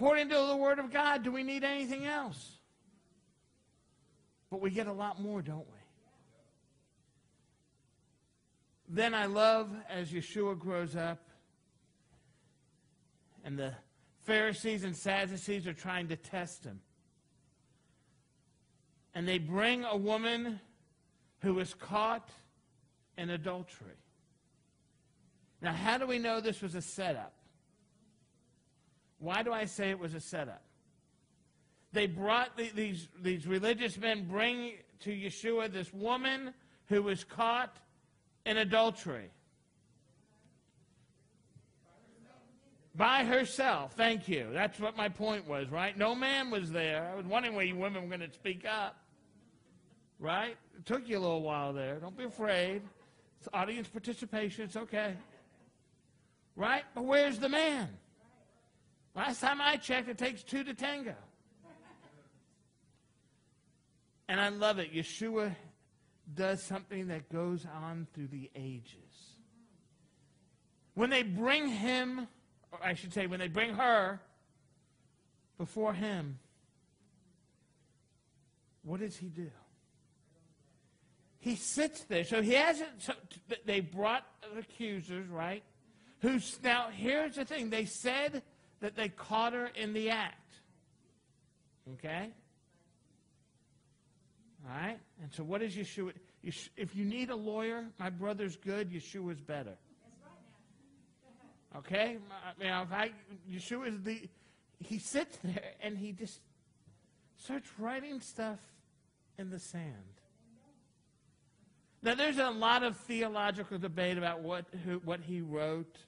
According 0.00 0.30
to 0.30 0.46
the 0.46 0.56
Word 0.56 0.78
of 0.78 0.90
God, 0.90 1.22
do 1.22 1.30
we 1.30 1.42
need 1.42 1.62
anything 1.62 2.06
else? 2.06 2.56
But 4.50 4.62
we 4.62 4.70
get 4.70 4.86
a 4.86 4.92
lot 4.94 5.20
more, 5.20 5.42
don't 5.42 5.66
we? 5.66 5.78
Then 8.88 9.12
I 9.12 9.26
love 9.26 9.70
as 9.90 10.10
Yeshua 10.10 10.58
grows 10.58 10.96
up 10.96 11.28
and 13.44 13.58
the 13.58 13.74
Pharisees 14.22 14.84
and 14.84 14.96
Sadducees 14.96 15.66
are 15.66 15.74
trying 15.74 16.08
to 16.08 16.16
test 16.16 16.64
him. 16.64 16.80
And 19.14 19.28
they 19.28 19.36
bring 19.36 19.84
a 19.84 19.98
woman 19.98 20.60
who 21.40 21.52
was 21.52 21.74
caught 21.74 22.30
in 23.18 23.28
adultery. 23.28 24.00
Now, 25.60 25.74
how 25.74 25.98
do 25.98 26.06
we 26.06 26.18
know 26.18 26.40
this 26.40 26.62
was 26.62 26.74
a 26.74 26.80
setup? 26.80 27.34
Why 29.20 29.42
do 29.42 29.52
I 29.52 29.66
say 29.66 29.90
it 29.90 29.98
was 29.98 30.14
a 30.14 30.20
setup? 30.20 30.62
They 31.92 32.06
brought 32.06 32.56
the, 32.56 32.70
these, 32.74 33.08
these 33.20 33.46
religious 33.46 33.96
men 33.98 34.26
bring 34.26 34.72
to 35.00 35.10
Yeshua 35.10 35.72
this 35.72 35.92
woman 35.92 36.54
who 36.86 37.02
was 37.02 37.22
caught 37.22 37.76
in 38.46 38.56
adultery. 38.56 39.30
By 42.94 43.24
herself. 43.24 43.92
Thank 43.92 44.28
you. 44.28 44.48
That's 44.52 44.80
what 44.80 44.96
my 44.96 45.08
point 45.08 45.46
was, 45.46 45.70
right? 45.70 45.96
No 45.96 46.14
man 46.14 46.50
was 46.50 46.70
there. 46.70 47.08
I 47.12 47.14
was 47.14 47.26
wondering 47.26 47.54
where 47.54 47.64
you 47.64 47.76
women 47.76 48.02
were 48.02 48.16
going 48.16 48.28
to 48.28 48.34
speak 48.34 48.64
up. 48.66 48.96
Right? 50.18 50.56
It 50.76 50.86
took 50.86 51.08
you 51.08 51.18
a 51.18 51.20
little 51.20 51.42
while 51.42 51.72
there. 51.72 51.96
Don't 51.96 52.16
be 52.16 52.24
afraid. 52.24 52.82
It's 53.38 53.48
audience 53.54 53.88
participation. 53.88 54.64
It's 54.64 54.76
okay. 54.76 55.14
Right? 56.56 56.82
But 56.94 57.04
where's 57.04 57.38
the 57.38 57.48
man? 57.48 57.88
Last 59.14 59.40
time 59.40 59.60
I 59.60 59.76
checked, 59.76 60.08
it 60.08 60.18
takes 60.18 60.42
two 60.42 60.64
to 60.64 60.74
tango. 60.74 61.14
And 64.28 64.40
I 64.40 64.48
love 64.48 64.78
it. 64.78 64.94
Yeshua 64.94 65.56
does 66.32 66.62
something 66.62 67.08
that 67.08 67.28
goes 67.28 67.66
on 67.82 68.06
through 68.14 68.28
the 68.28 68.48
ages. 68.54 68.94
When 70.94 71.10
they 71.10 71.24
bring 71.24 71.66
him, 71.66 72.28
or 72.70 72.78
I 72.82 72.94
should 72.94 73.12
say, 73.12 73.26
when 73.26 73.40
they 73.40 73.48
bring 73.48 73.74
her 73.74 74.20
before 75.58 75.92
him, 75.92 76.38
what 78.82 79.00
does 79.00 79.16
he 79.16 79.26
do? 79.26 79.50
He 81.40 81.56
sits 81.56 82.04
there. 82.04 82.24
So 82.24 82.42
he 82.42 82.52
hasn't, 82.52 83.02
so 83.02 83.14
they 83.64 83.80
brought 83.80 84.24
the 84.42 84.60
accusers, 84.60 85.26
right? 85.28 85.64
Who's, 86.20 86.58
now, 86.62 86.88
here's 86.92 87.36
the 87.36 87.44
thing. 87.44 87.70
They 87.70 87.86
said 87.86 88.42
that 88.80 88.96
they 88.96 89.08
caught 89.08 89.52
her 89.52 89.70
in 89.74 89.92
the 89.92 90.10
act. 90.10 90.54
Okay? 91.94 92.30
All 94.66 94.76
right? 94.76 94.98
And 95.22 95.32
so 95.32 95.42
what 95.42 95.62
is 95.62 95.74
Yeshua? 95.74 96.12
If 96.42 96.96
you 96.96 97.04
need 97.04 97.30
a 97.30 97.36
lawyer, 97.36 97.84
my 97.98 98.10
brother's 98.10 98.56
good, 98.56 98.90
Yeshua's 98.90 99.40
better. 99.40 99.76
Okay? 101.76 102.18
Know, 102.58 102.82
if 102.82 102.92
I, 102.92 103.10
Yeshua 103.50 103.88
is 103.88 104.02
the, 104.02 104.28
he 104.78 104.98
sits 104.98 105.38
there 105.44 105.72
and 105.82 105.96
he 105.96 106.12
just 106.12 106.40
starts 107.36 107.68
writing 107.78 108.20
stuff 108.20 108.58
in 109.38 109.50
the 109.50 109.58
sand. 109.58 109.94
Now, 112.02 112.14
there's 112.14 112.38
a 112.38 112.48
lot 112.50 112.82
of 112.82 112.96
theological 112.96 113.78
debate 113.78 114.16
about 114.16 114.40
what, 114.40 114.64
who, 114.84 115.00
what 115.04 115.20
he 115.20 115.42
wrote. 115.42 115.98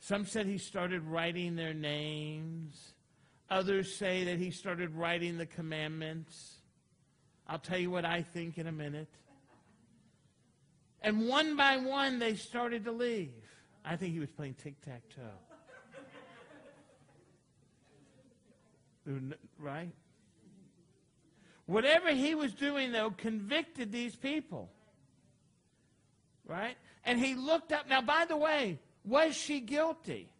Some 0.00 0.24
said 0.24 0.46
he 0.46 0.58
started 0.58 1.02
writing 1.04 1.56
their 1.56 1.74
names. 1.74 2.94
Others 3.50 3.94
say 3.94 4.24
that 4.24 4.38
he 4.38 4.50
started 4.50 4.94
writing 4.94 5.36
the 5.36 5.46
commandments. 5.46 6.56
I'll 7.46 7.58
tell 7.58 7.78
you 7.78 7.90
what 7.90 8.04
I 8.04 8.22
think 8.22 8.58
in 8.58 8.66
a 8.66 8.72
minute. 8.72 9.10
And 11.02 11.28
one 11.28 11.56
by 11.56 11.76
one, 11.76 12.18
they 12.18 12.34
started 12.34 12.84
to 12.84 12.92
leave. 12.92 13.32
I 13.84 13.96
think 13.96 14.14
he 14.14 14.20
was 14.20 14.30
playing 14.30 14.54
tic 14.54 14.80
tac 14.80 15.02
toe. 15.14 15.22
right? 19.58 19.90
Whatever 21.66 22.10
he 22.10 22.34
was 22.34 22.52
doing, 22.52 22.92
though, 22.92 23.10
convicted 23.10 23.92
these 23.92 24.16
people. 24.16 24.70
Right? 26.46 26.76
And 27.04 27.18
he 27.18 27.34
looked 27.34 27.72
up. 27.72 27.88
Now, 27.88 28.02
by 28.02 28.24
the 28.24 28.36
way, 28.36 28.78
was 29.04 29.36
she 29.36 29.60
guilty? 29.60 30.30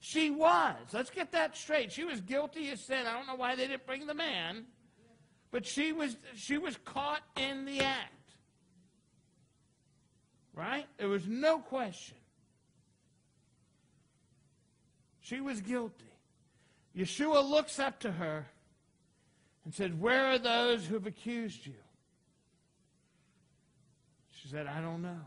She 0.00 0.30
was. 0.30 0.76
Let's 0.92 1.10
get 1.10 1.32
that 1.32 1.56
straight. 1.56 1.92
She 1.92 2.04
was 2.04 2.20
guilty 2.20 2.70
of 2.70 2.78
sin. 2.78 3.06
I 3.06 3.12
don't 3.12 3.26
know 3.26 3.34
why 3.34 3.56
they 3.56 3.66
didn't 3.66 3.86
bring 3.86 4.06
the 4.06 4.14
man. 4.14 4.64
But 5.50 5.66
she 5.66 5.92
was, 5.92 6.16
she 6.34 6.58
was 6.58 6.78
caught 6.84 7.22
in 7.36 7.64
the 7.64 7.80
act. 7.80 8.12
Right? 10.54 10.86
There 10.98 11.08
was 11.08 11.26
no 11.26 11.58
question. 11.58 12.16
She 15.20 15.40
was 15.40 15.60
guilty. 15.60 16.04
Yeshua 16.96 17.48
looks 17.48 17.78
up 17.78 18.00
to 18.00 18.10
her 18.12 18.46
and 19.64 19.74
said, 19.74 20.00
Where 20.00 20.26
are 20.26 20.38
those 20.38 20.86
who've 20.86 21.06
accused 21.06 21.66
you? 21.66 21.74
She 24.32 24.48
said, 24.48 24.66
I 24.66 24.80
don't 24.80 25.02
know. 25.02 25.20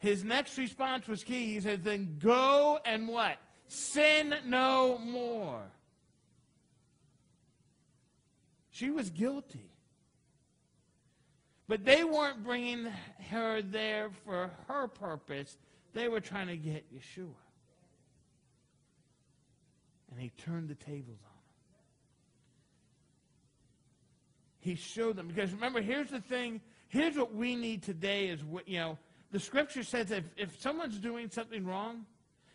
His 0.00 0.24
next 0.24 0.56
response 0.56 1.06
was 1.06 1.22
key. 1.22 1.54
He 1.54 1.60
said, 1.60 1.84
Then 1.84 2.16
go 2.18 2.80
and 2.84 3.06
what? 3.06 3.36
Sin 3.68 4.34
no 4.46 4.98
more. 4.98 5.62
She 8.70 8.90
was 8.90 9.10
guilty. 9.10 9.70
But 11.68 11.84
they 11.84 12.02
weren't 12.02 12.42
bringing 12.42 12.86
her 13.30 13.60
there 13.62 14.10
for 14.24 14.50
her 14.66 14.88
purpose. 14.88 15.56
They 15.92 16.08
were 16.08 16.20
trying 16.20 16.48
to 16.48 16.56
get 16.56 16.84
Yeshua. 16.92 17.28
And 20.10 20.18
he 20.18 20.30
turned 20.30 20.68
the 20.68 20.74
tables 20.74 21.18
on 21.22 21.28
them. 21.28 21.84
He 24.60 24.74
showed 24.76 25.16
them. 25.16 25.28
Because 25.28 25.52
remember, 25.52 25.82
here's 25.82 26.10
the 26.10 26.20
thing. 26.20 26.62
Here's 26.88 27.16
what 27.16 27.34
we 27.34 27.54
need 27.54 27.82
today 27.82 28.28
is, 28.28 28.42
what, 28.42 28.66
you 28.66 28.78
know, 28.78 28.98
the 29.30 29.40
scripture 29.40 29.82
says 29.82 30.10
if, 30.10 30.24
if 30.36 30.60
someone's 30.60 30.98
doing 30.98 31.30
something 31.30 31.64
wrong, 31.64 32.04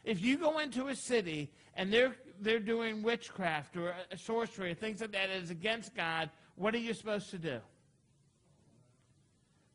if 0.04 0.22
you 0.22 0.38
go 0.38 0.60
into 0.60 0.88
a 0.88 0.96
city 0.96 1.52
and 1.76 1.92
they're 1.92 2.16
they're 2.42 2.60
doing 2.60 3.02
witchcraft 3.02 3.78
or 3.78 3.92
uh, 3.92 4.16
sorcery 4.18 4.72
or 4.72 4.76
things 4.76 5.02
like 5.02 5.12
that 5.14 5.30
that 5.30 5.42
is 5.42 5.52
against 5.52 5.96
God, 5.96 6.30
what 6.56 6.76
are 6.76 6.80
you 6.80 6.94
supposed 6.94 7.30
to 7.32 7.38
do? 7.38 7.60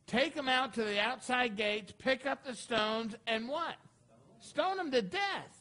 Take 0.07 0.35
them 0.35 0.49
out 0.49 0.75
to 0.75 0.85
the 0.85 1.01
outside 1.01 1.57
gates, 1.57 1.93
pick 1.97 2.27
up 2.27 2.45
the 2.45 2.55
stones, 2.55 3.15
and 3.27 3.49
what? 3.49 3.77
Stone 4.41 4.77
them 4.77 4.91
to 4.91 5.03
death. 5.03 5.61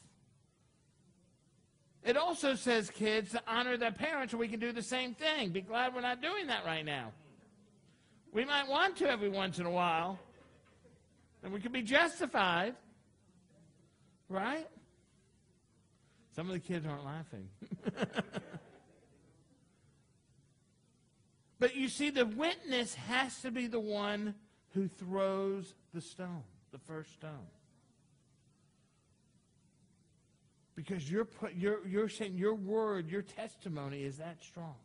It 2.04 2.18
also 2.18 2.56
says, 2.56 2.90
kids, 2.90 3.32
to 3.32 3.42
honor 3.48 3.78
their 3.78 3.92
parents, 3.92 4.34
we 4.34 4.48
can 4.48 4.60
do 4.60 4.72
the 4.72 4.82
same 4.82 5.14
thing. 5.14 5.50
Be 5.50 5.62
glad 5.62 5.94
we're 5.94 6.02
not 6.02 6.22
doing 6.22 6.48
that 6.48 6.66
right 6.66 6.86
now. 6.86 7.12
We 8.32 8.46
might 8.46 8.68
want 8.68 8.96
to 8.98 9.10
every 9.10 9.30
once 9.30 9.60
in 9.60 9.66
a 9.66 9.72
while. 9.72 10.18
And 11.44 11.54
we 11.54 11.62
can 11.62 11.72
be 11.72 11.82
justified. 11.82 12.76
Right? 14.28 14.68
Some 16.36 16.48
of 16.48 16.54
the 16.54 16.60
kids 16.60 16.86
aren't 16.86 17.06
laughing. 17.06 17.50
but 21.60 21.76
you 21.76 21.90
see, 21.90 22.10
the 22.10 22.26
witness 22.26 22.96
has 22.96 23.42
to 23.42 23.52
be 23.52 23.68
the 23.68 23.80
one 23.80 24.36
who 24.74 24.88
throws 24.88 25.74
the 25.94 26.02
stone, 26.02 26.44
the 26.72 26.78
first 26.78 27.14
stone. 27.14 27.48
Because 30.76 31.12
you're, 31.12 31.26
put, 31.26 31.56
you're, 31.56 31.86
you're 31.86 32.08
saying 32.08 32.38
your 32.38 32.54
word, 32.54 33.10
your 33.10 33.24
testimony 33.24 34.04
is 34.04 34.18
that 34.18 34.42
strong. 34.42 34.76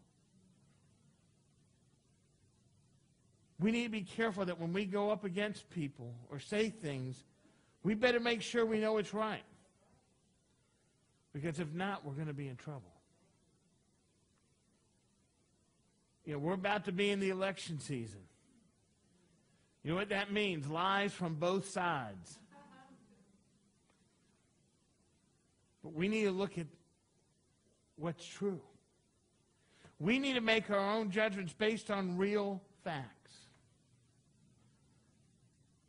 We 3.60 3.70
need 3.70 3.84
to 3.84 3.90
be 3.90 4.02
careful 4.02 4.44
that 4.44 4.60
when 4.60 4.72
we 4.72 4.84
go 4.84 5.10
up 5.10 5.24
against 5.24 5.70
people 5.70 6.14
or 6.30 6.40
say 6.40 6.70
things, 6.70 7.22
we 7.82 7.94
better 7.94 8.20
make 8.20 8.42
sure 8.42 8.66
we 8.66 8.80
know 8.80 8.98
it's 8.98 9.14
right. 9.14 9.44
Because 11.32 11.60
if 11.60 11.72
not, 11.72 12.04
we're 12.04 12.14
going 12.14 12.28
to 12.28 12.32
be 12.32 12.48
in 12.48 12.56
trouble. 12.56 12.92
You 16.24 16.34
know, 16.34 16.38
we're 16.38 16.54
about 16.54 16.86
to 16.86 16.92
be 16.92 17.10
in 17.10 17.20
the 17.20 17.30
election 17.30 17.78
season. 17.78 18.20
You 19.82 19.90
know 19.90 19.96
what 19.96 20.08
that 20.08 20.32
means? 20.32 20.66
Lies 20.66 21.12
from 21.12 21.34
both 21.34 21.68
sides. 21.68 22.38
But 25.82 25.92
we 25.92 26.08
need 26.08 26.24
to 26.24 26.30
look 26.30 26.56
at 26.56 26.66
what's 27.96 28.24
true. 28.24 28.60
We 30.00 30.18
need 30.18 30.34
to 30.34 30.40
make 30.40 30.70
our 30.70 30.78
own 30.78 31.10
judgments 31.10 31.52
based 31.52 31.90
on 31.90 32.16
real 32.16 32.62
facts. 32.82 33.13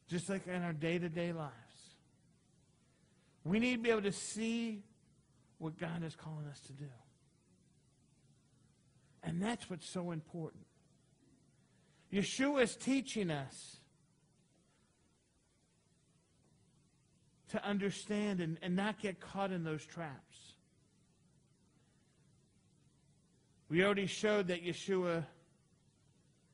Just 0.08 0.30
like 0.30 0.48
in 0.48 0.62
our 0.62 0.74
day 0.74 1.00
to 1.00 1.10
day 1.10 1.34
lives. 1.34 1.54
We 3.44 3.60
need 3.60 3.78
to 3.78 3.82
be 3.82 3.90
able 3.92 4.02
to 4.04 4.12
see 4.12 4.84
what 5.58 5.78
God 5.80 6.04
is 6.04 6.16
calling 6.16 6.48
us 6.48 6.60
to 6.62 6.74
do. 6.74 6.90
And 9.24 9.42
that's 9.42 9.70
what's 9.70 9.90
so 9.90 10.12
important. 10.12 10.66
Yeshua 12.14 12.64
is 12.64 12.76
teaching 12.76 13.32
us 13.32 13.78
to 17.50 17.64
understand 17.64 18.42
and, 18.42 18.58
and 18.62 18.76
not 18.76 19.00
get 19.00 19.20
caught 19.20 19.52
in 19.52 19.64
those 19.64 19.86
traps. 19.86 20.38
We 23.70 23.84
already 23.84 24.06
showed 24.06 24.48
that 24.48 24.64
Yeshua 24.64 25.26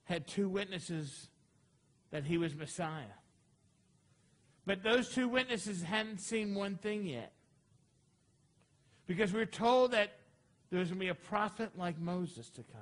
had 0.05 0.27
two 0.27 0.47
witnesses 0.47 1.29
that 2.11 2.23
he 2.25 2.37
was 2.37 2.55
Messiah. 2.55 3.20
But 4.65 4.83
those 4.83 5.09
two 5.09 5.27
witnesses 5.27 5.81
hadn't 5.81 6.19
seen 6.19 6.53
one 6.53 6.77
thing 6.77 7.05
yet. 7.05 7.33
Because 9.07 9.33
we're 9.33 9.45
told 9.45 9.91
that 9.91 10.11
there's 10.69 10.89
going 10.89 10.99
to 10.99 11.05
be 11.05 11.09
a 11.09 11.15
prophet 11.15 11.71
like 11.77 11.99
Moses 11.99 12.49
to 12.51 12.63
come. 12.63 12.81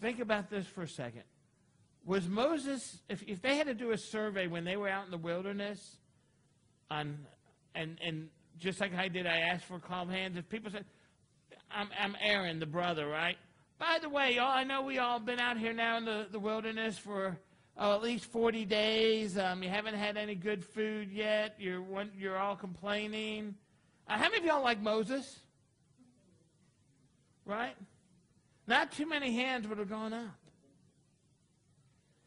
Think 0.00 0.20
about 0.20 0.50
this 0.50 0.66
for 0.66 0.82
a 0.82 0.88
second. 0.88 1.22
Was 2.04 2.28
Moses, 2.28 2.98
if, 3.08 3.22
if 3.22 3.40
they 3.40 3.56
had 3.56 3.68
to 3.68 3.74
do 3.74 3.92
a 3.92 3.96
survey 3.96 4.46
when 4.46 4.64
they 4.64 4.76
were 4.76 4.88
out 4.88 5.06
in 5.06 5.10
the 5.10 5.16
wilderness, 5.16 5.96
on, 6.90 7.18
and, 7.74 7.96
and 8.04 8.28
just 8.58 8.80
like 8.80 8.94
I 8.94 9.08
did, 9.08 9.26
I 9.26 9.38
asked 9.38 9.64
for 9.64 9.78
call 9.78 10.06
hands, 10.06 10.36
if 10.36 10.46
people 10.50 10.70
said, 10.70 10.84
I'm, 11.70 11.88
I'm 11.98 12.16
Aaron, 12.20 12.60
the 12.60 12.66
brother, 12.66 13.06
right? 13.06 13.36
By 13.78 13.98
the 14.02 14.10
way, 14.10 14.34
y'all, 14.34 14.50
I 14.50 14.64
know 14.64 14.82
we 14.82 14.98
all 14.98 15.18
been 15.18 15.40
out 15.40 15.56
here 15.56 15.72
now 15.72 15.96
in 15.96 16.04
the, 16.04 16.26
the 16.30 16.38
wilderness 16.38 16.98
for 16.98 17.38
oh, 17.76 17.94
at 17.94 18.02
least 18.02 18.26
40 18.26 18.64
days. 18.64 19.38
Um, 19.38 19.62
you 19.62 19.68
haven't 19.68 19.94
had 19.94 20.16
any 20.16 20.34
good 20.34 20.64
food 20.64 21.10
yet. 21.10 21.56
You're, 21.58 21.84
you're 22.18 22.38
all 22.38 22.56
complaining. 22.56 23.54
Uh, 24.08 24.18
how 24.18 24.24
many 24.24 24.38
of 24.38 24.44
y'all 24.44 24.62
like 24.62 24.80
Moses? 24.80 25.40
Right? 27.44 27.76
Not 28.66 28.92
too 28.92 29.06
many 29.06 29.34
hands 29.34 29.68
would 29.68 29.78
have 29.78 29.90
gone 29.90 30.12
up. 30.12 30.38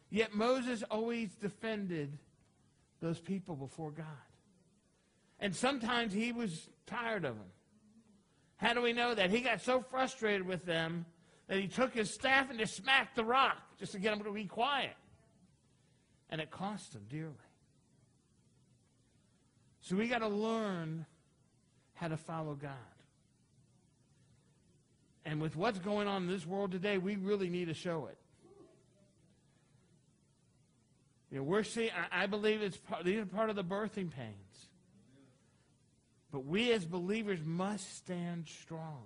Yet 0.09 0.33
Moses 0.33 0.83
always 0.83 1.29
defended 1.35 2.17
those 3.01 3.19
people 3.19 3.55
before 3.55 3.91
God. 3.91 4.05
And 5.39 5.55
sometimes 5.55 6.13
he 6.13 6.31
was 6.31 6.69
tired 6.85 7.25
of 7.25 7.35
them. 7.35 7.49
How 8.57 8.73
do 8.73 8.81
we 8.81 8.93
know 8.93 9.13
that? 9.13 9.29
He 9.29 9.41
got 9.41 9.61
so 9.61 9.81
frustrated 9.81 10.47
with 10.47 10.65
them 10.65 11.05
that 11.47 11.59
he 11.59 11.67
took 11.67 11.93
his 11.93 12.11
staff 12.13 12.49
and 12.49 12.57
just 12.57 12.75
smacked 12.75 13.15
the 13.15 13.23
rock 13.23 13.57
just 13.79 13.91
to 13.91 13.99
get 13.99 14.15
them 14.15 14.23
to 14.23 14.31
be 14.31 14.45
quiet. 14.45 14.95
And 16.29 16.41
it 16.41 16.51
cost 16.51 16.93
him 16.93 17.03
dearly. 17.09 17.33
So 19.81 19.95
we 19.95 20.07
got 20.07 20.19
to 20.19 20.27
learn 20.27 21.05
how 21.93 22.09
to 22.09 22.17
follow 22.17 22.55
God. 22.55 22.71
And 25.25 25.41
with 25.41 25.55
what's 25.55 25.79
going 25.79 26.07
on 26.07 26.23
in 26.23 26.27
this 26.29 26.45
world 26.45 26.71
today, 26.71 26.97
we 26.97 27.15
really 27.15 27.49
need 27.49 27.67
to 27.67 27.73
show 27.73 28.07
it. 28.07 28.17
You 31.31 31.39
know, 31.39 31.43
we're 31.43 31.63
seeing, 31.63 31.89
I, 31.91 32.23
I 32.23 32.25
believe 32.27 32.61
it's 32.61 32.77
part, 32.77 33.03
these 33.03 33.19
are 33.19 33.25
part 33.25 33.49
of 33.49 33.55
the 33.55 33.63
birthing 33.63 34.11
pains. 34.11 34.69
But 36.31 36.45
we 36.45 36.71
as 36.71 36.85
believers 36.85 37.39
must 37.43 37.97
stand 37.97 38.47
strong. 38.47 39.03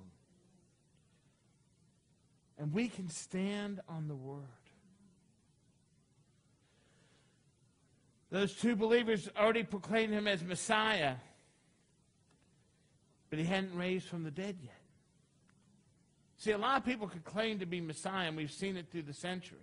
And 2.57 2.73
we 2.73 2.87
can 2.87 3.09
stand 3.09 3.79
on 3.89 4.07
the 4.07 4.15
Word. 4.15 4.45
Those 8.31 8.53
two 8.53 8.77
believers 8.77 9.29
already 9.37 9.63
proclaimed 9.63 10.13
him 10.13 10.25
as 10.25 10.41
Messiah, 10.41 11.15
but 13.29 13.37
he 13.37 13.45
hadn't 13.45 13.75
raised 13.75 14.07
from 14.07 14.23
the 14.23 14.31
dead 14.31 14.57
yet. 14.63 14.73
See, 16.37 16.51
a 16.51 16.57
lot 16.57 16.77
of 16.77 16.85
people 16.85 17.07
could 17.07 17.25
claim 17.25 17.59
to 17.59 17.65
be 17.65 17.81
Messiah, 17.81 18.29
and 18.29 18.37
we've 18.37 18.51
seen 18.51 18.77
it 18.77 18.87
through 18.89 19.03
the 19.03 19.13
centuries. 19.13 19.61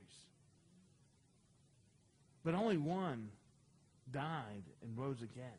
But 2.45 2.55
only 2.55 2.77
one 2.77 3.31
died 4.13 4.63
and 4.83 4.97
rose 4.97 5.23
again. 5.23 5.59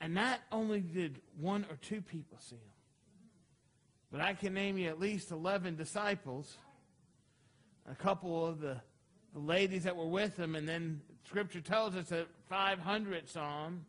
And 0.00 0.12
not 0.12 0.40
only 0.52 0.80
did 0.80 1.20
one 1.40 1.64
or 1.70 1.76
two 1.76 2.02
people 2.02 2.36
see 2.40 2.56
him, 2.56 2.60
but 4.12 4.20
I 4.20 4.34
can 4.34 4.52
name 4.52 4.76
you 4.76 4.88
at 4.88 5.00
least 5.00 5.30
11 5.30 5.76
disciples, 5.76 6.58
a 7.90 7.94
couple 7.94 8.44
of 8.44 8.60
the 8.60 8.80
the 9.34 9.40
ladies 9.40 9.84
that 9.84 9.96
were 9.96 10.06
with 10.06 10.38
him, 10.38 10.54
and 10.54 10.68
then 10.68 11.00
Scripture 11.26 11.60
tells 11.60 11.96
us 11.96 12.08
that 12.08 12.28
500 12.48 13.28
saw 13.28 13.66
him. 13.66 13.84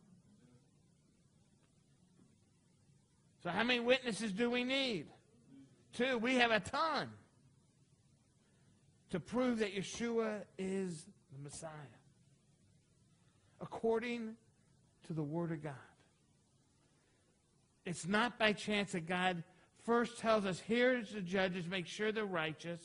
So, 3.44 3.52
how 3.52 3.64
many 3.64 3.80
witnesses 3.80 4.32
do 4.32 4.50
we 4.50 4.64
need? 4.64 5.06
Two. 5.94 6.18
We 6.18 6.36
have 6.36 6.50
a 6.50 6.60
ton 6.60 7.10
to 9.12 9.20
prove 9.20 9.60
that 9.60 9.76
Yeshua 9.76 10.42
is 10.58 11.06
the 11.32 11.44
Messiah 11.44 11.70
according 13.62 14.36
to 15.08 15.14
the 15.14 15.24
Word 15.24 15.52
of 15.52 15.64
God. 15.64 15.74
It's 17.86 18.08
not 18.08 18.40
by 18.40 18.54
chance 18.54 18.94
that 18.94 19.08
God 19.08 19.44
first 19.84 20.18
tells 20.18 20.46
us 20.46 20.60
here's 20.60 21.12
the 21.12 21.22
judges, 21.22 21.68
make 21.68 21.86
sure 21.86 22.12
they're 22.12 22.26
righteous. 22.26 22.82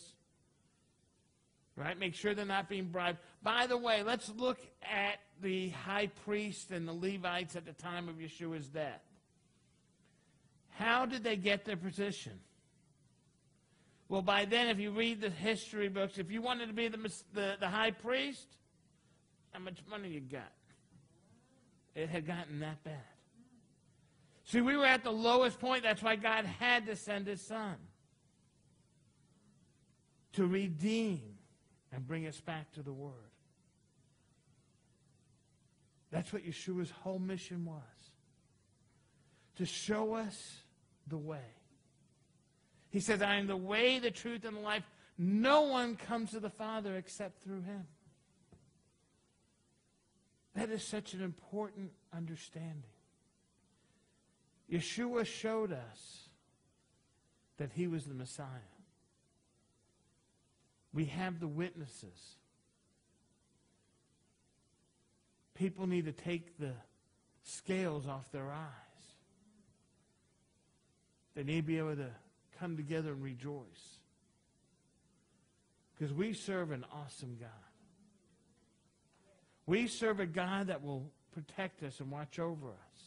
Right? 1.81 1.99
Make 1.99 2.15
sure 2.15 2.35
they're 2.35 2.45
not 2.45 2.69
being 2.69 2.89
bribed. 2.89 3.21
By 3.43 3.67
the 3.67 3.79
way, 3.79 4.03
let's 4.03 4.31
look 4.37 4.59
at 4.83 5.19
the 5.41 5.71
high 5.71 6.09
priest 6.27 6.73
and 6.73 6.87
the 6.87 6.93
Levites 6.93 7.57
at 7.57 7.65
the 7.65 7.73
time 7.73 8.07
of 8.07 8.17
Yeshua's 8.17 8.69
death. 8.69 9.01
How 10.69 11.07
did 11.07 11.25
they 11.25 11.37
get 11.37 11.65
their 11.65 11.79
position? 11.79 12.39
Well, 14.11 14.21
by 14.21 14.45
then, 14.45 14.69
if 14.69 14.79
you 14.79 14.91
read 14.91 15.23
the 15.23 15.31
history 15.31 15.89
books, 15.89 16.19
if 16.19 16.31
you 16.31 16.43
wanted 16.43 16.67
to 16.67 16.75
be 16.75 16.89
the, 16.89 16.99
the, 17.33 17.57
the 17.59 17.69
high 17.69 17.93
priest, 17.93 18.47
how 19.53 19.61
much 19.61 19.79
money 19.89 20.11
you 20.11 20.21
got? 20.21 20.53
It 21.95 22.11
had 22.11 22.27
gotten 22.27 22.61
that 22.61 22.85
bad. 22.85 22.95
See, 24.45 24.61
we 24.61 24.77
were 24.77 24.85
at 24.85 25.03
the 25.03 25.13
lowest 25.13 25.59
point. 25.59 25.83
That's 25.83 26.03
why 26.03 26.17
God 26.17 26.45
had 26.45 26.85
to 26.87 26.97
send 26.97 27.27
his 27.27 27.41
son 27.41 27.77
to 30.35 30.47
redeem 30.47 31.30
and 31.93 32.07
bring 32.07 32.27
us 32.27 32.41
back 32.41 32.73
to 32.73 32.83
the 32.83 32.93
Word. 32.93 33.13
That's 36.11 36.33
what 36.33 36.45
Yeshua's 36.45 36.91
whole 36.91 37.19
mission 37.19 37.65
was 37.65 37.83
to 39.57 39.67
show 39.67 40.15
us 40.15 40.57
the 41.07 41.19
way. 41.19 41.39
He 42.91 43.01
says, 43.01 43.23
I 43.23 43.37
am 43.37 43.47
the 43.47 43.57
way, 43.57 43.99
the 43.99 44.11
truth, 44.11 44.45
and 44.45 44.57
the 44.57 44.61
life. 44.61 44.83
No 45.17 45.63
one 45.63 45.97
comes 45.97 46.31
to 46.33 46.41
the 46.41 46.51
Father 46.51 46.97
except 46.97 47.43
through 47.43 47.63
him. 47.63 47.87
That 50.57 50.71
is 50.71 50.83
such 50.83 51.15
an 51.15 51.23
important 51.23 51.93
understanding. 52.13 52.83
Yeshua 54.71 55.27
showed 55.27 55.73
us 55.73 56.29
that 57.59 57.71
he 57.73 57.87
was 57.87 58.05
the 58.05 58.15
Messiah. 58.15 58.47
We 60.93 61.07
have 61.07 61.41
the 61.41 61.49
witnesses. 61.49 62.37
People 65.55 65.87
need 65.87 66.07
to 66.07 66.13
take 66.13 66.59
the 66.59 66.73
scales 67.45 68.07
off 68.07 68.31
their 68.33 68.51
eyes. 68.51 68.67
They 71.35 71.45
need 71.45 71.61
to 71.61 71.67
be 71.67 71.79
able 71.79 71.97
to 71.97 72.11
come 72.59 72.77
together 72.77 73.13
and 73.13 73.23
rejoice. 73.23 73.99
Because 75.95 76.13
we 76.15 76.33
serve 76.33 76.71
an 76.71 76.85
awesome 76.93 77.37
God. 77.39 77.51
We 79.67 79.87
serve 79.87 80.19
a 80.19 80.27
God 80.27 80.69
that 80.69 80.83
will 80.83 81.11
protect 81.33 81.83
us 81.83 82.01
and 82.01 82.11
watch 82.11 82.39
over 82.39 82.69
us. 82.69 83.03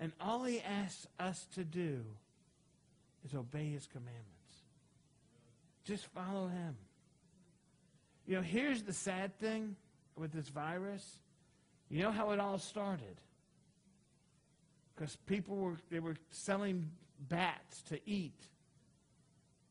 And 0.00 0.12
all 0.20 0.42
he 0.42 0.60
asks 0.60 1.06
us 1.20 1.46
to 1.54 1.64
do 1.64 2.00
is 3.24 3.34
obey 3.34 3.70
his 3.70 3.86
commandments. 3.86 4.41
Just 5.84 6.06
follow 6.06 6.48
him. 6.48 6.76
You 8.26 8.36
know, 8.36 8.42
here's 8.42 8.82
the 8.82 8.92
sad 8.92 9.38
thing 9.38 9.76
with 10.16 10.32
this 10.32 10.48
virus. 10.48 11.18
You 11.88 12.02
know 12.02 12.12
how 12.12 12.30
it 12.30 12.40
all 12.40 12.58
started? 12.58 13.20
Because 14.94 15.16
people 15.26 15.56
were 15.56 15.76
they 15.90 15.98
were 15.98 16.16
selling 16.30 16.90
bats 17.28 17.82
to 17.82 18.00
eat 18.08 18.40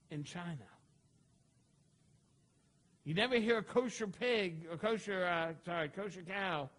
in 0.10 0.24
China. 0.24 0.67
You 3.04 3.13
never 3.15 3.38
hear 3.38 3.58
a 3.58 3.63
kosher 3.63 4.08
pig, 4.08 4.67
a 4.71 4.78
kosher, 4.78 5.26
uh, 5.26 5.54
sorry, 5.65 5.89
kosher 5.89 6.21
cow 6.21 6.69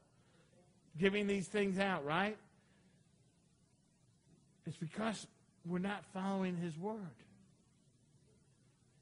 giving 0.99 1.27
these 1.27 1.49
things 1.49 1.79
out, 1.79 2.05
right? 2.05 2.37
It's 4.67 4.77
because 4.77 5.27
we're 5.67 5.79
not 5.79 6.05
following 6.13 6.57
his 6.57 6.79
word. 6.79 6.99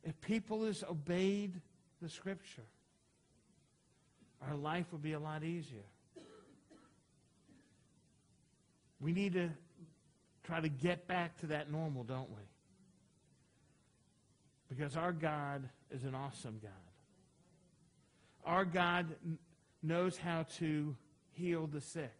If 0.05 0.21
people 0.21 0.65
has 0.65 0.83
obeyed 0.83 1.61
the 2.01 2.09
scripture, 2.09 2.67
our 4.49 4.57
life 4.57 4.87
would 4.93 5.03
be 5.03 5.13
a 5.13 5.21
lot 5.21 5.45
easier. 5.45 5.85
We 9.01 9.13
need 9.13 9.35
to 9.35 9.51
try 10.45 10.61
to 10.61 10.69
get 10.69 11.07
back 11.07 11.39
to 11.41 11.47
that 11.47 11.71
normal, 11.71 12.05
don't 12.05 12.31
we? 12.31 12.43
Because 14.69 14.97
our 14.97 15.13
God 15.13 15.69
is 15.91 16.05
an 16.05 16.15
awesome 16.15 16.59
God. 16.63 16.71
Our 18.45 18.65
God 18.65 19.15
knows 19.83 20.17
how 20.17 20.45
to 20.59 20.97
heal 21.33 21.67
the 21.67 21.81
sick. 21.81 22.13